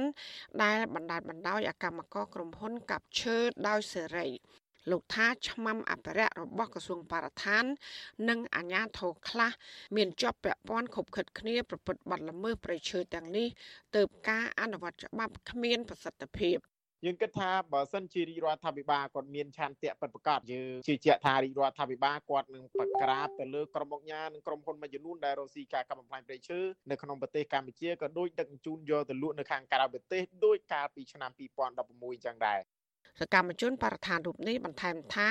[0.63, 4.29] ដែលបណ្ដាលបណ្ដោយអាកម្មករក្រុមហ៊ុនកាប់ឈើដោយសេរី
[4.91, 7.63] លោកថាឆ្មាំអភិរក្សរបស់ក្រសួងបរិស្ថាន
[8.29, 9.51] និងអាជ្ញាធរខ្លះ
[9.95, 13.47] មានជាប់ពាក់ព័ន្ធខົບខិតគ្នាប្រព្រឹត្តបទល្មើសប្រៃឈើទាំងនេះ
[13.95, 16.57] ទៅការអនុវត្តច្បាប់គ្មានប្រសិទ្ធភាព
[17.05, 31.31] យើងគិតថាបើសិនជារាជរដ្ឋាភិបាលគាត់មានឆន្ទៈពិតប្រាកដយើងជឿជាក់ថារាជរដ្ឋាភិបាលគាត់នឹងប្រក្រាបទៅលើក្រុមអង្គការនិងក្រុមហ៊ុនមួយចំនួនដែលរកស៊ីការកាប់បំផ្លាញព្រៃឈើនៅក្នុងប្រទេសកម្ពុជាក៏ដូចដឹកជញ្ជូនយកទៅលក់នៅខាងក្រៅប្រទេសដោយកាលពីឆ្នាំ
[31.77, 32.59] 2016ចឹងដែរ
[33.19, 35.29] សកម្មជនបរិស្ថានរូបនេះបន្ថែមថា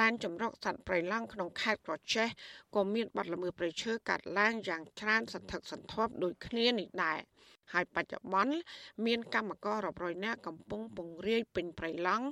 [0.00, 2.28] ដែនចម្រុកសត្វព្រៃឡង់ក្នុងខេត្តក្រចេះ
[2.74, 7.18] ក៏មានបាត់ល្មើសព្រៃឈើកាត់ឡើងយ៉ាងច្រើនសន្ធឹកសន្ធាប់ដូចគ្នានេះដែរ
[7.72, 8.54] ហើយបច្ចុប្បន្ន
[9.06, 12.26] មានកម្មកររាប់រយនាក់កំពុងពង្រាយពេញព្រៃឡង់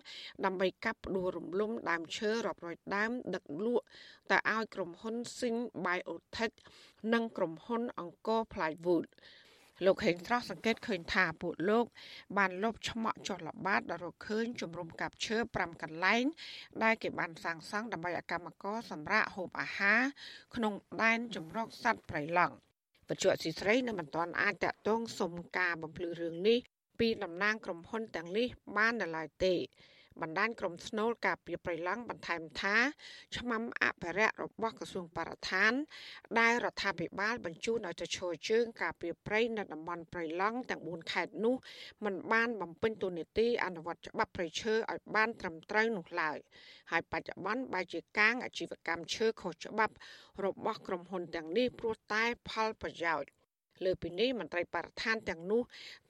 [0.45, 3.85] ដើម្បីកាប់ផ្ដួលរំលំដើមឈើរាប់រយដើមដឹកលក់
[4.31, 6.55] ទៅឲ្យក្រុមហ៊ុន Sing Biotech
[7.13, 9.07] និងក្រុមហ៊ុនអង្គរ Plywood
[9.87, 11.87] លោកហេងត្រោះសង្កេតឃើញថាពួកលោក
[12.39, 16.25] បានលុបឆ្មក់ចុះល្បាតដល់រកឃើញជំរំកាប់ឈើ5កន្លែង
[16.83, 20.01] ដែលគេបានសាងសង់ដើម្បីឲ្យកម្មករសម្រាកហូបអាហារ
[20.55, 20.73] ក្នុង
[21.03, 22.57] ដែនចម្រុកសត្វព្រៃឡង់
[23.09, 26.59] បច្ចុប្បន្នស៊ីស្រីនៅមិនទាន់អាចតាក់ទងសុំការបំភ្លឺរឿងនេះ
[26.99, 28.47] ពីតំណាងក្រុមហ៊ុនទាំងនេះ
[28.77, 29.55] បាននៅឡើយទេ
[30.23, 32.77] បណ្ដាញក្រុមស្នូលការពីប្រៃឡង់បន្ថែមថា
[33.37, 35.73] ឆ្មាំអភិរក្សរបស់ក្រសួងបរិស្ថាន
[36.39, 41.55] ដែលរដ្ឋាភិបាលបញ្ជូនឲ្យទៅឈរជើងការពីប្រៃនៅតំបន់ប្រៃឡង់ទាំង4ខេត្តនោះ
[42.05, 46.39] มันបានបំពេញទូនីតិអនុវត្តច្បាប់ប្រៃឈើឲ្យបានត្រឹមត្រូវនោះឡើយ
[46.91, 49.95] ហើយបច្ចុប្បន្នបែរជាកាងអាជីវកម្មឈើខុសច្បាប់
[50.45, 53.31] របស់ក្រុមហ៊ុនទាំងនេះព្រោះតែផលប្រយោជន៍
[53.85, 55.63] លើពីនេះមន្ត្រីបរិស្ថានទាំងនោះ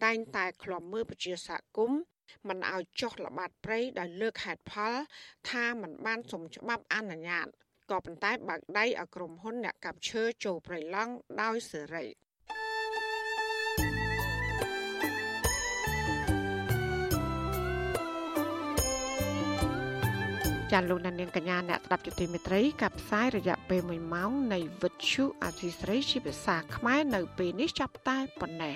[0.05, 1.99] តែងតែឃ្លាំមើលប្រជាសហគមន៍
[2.47, 4.93] មិនឲ្យចុះល្បាតព្រៃដោយលើកហេតុផល
[5.49, 7.47] ថាมันបានសុំច្បាប់អនុញ្ញាត
[7.91, 12.06] ក៏ប៉ុន្តែបើកដៃឲ្យក្រុមហ៊ុនអ្នកកាប់ឈើចូលព្រៃឡង់ដោយសេរី
[20.74, 28.76] ចាលោកនាងកញ្ញាអ្នកស្ដាប់យុតិមេត្រីកັບផ្សាយរយៈពេល1ម៉ោងនៃវិទ្យុអាស៊ីស្រីជាភាសាខ្មែរនៅពេលនេះចាប់តែប៉ុណ្ណេះ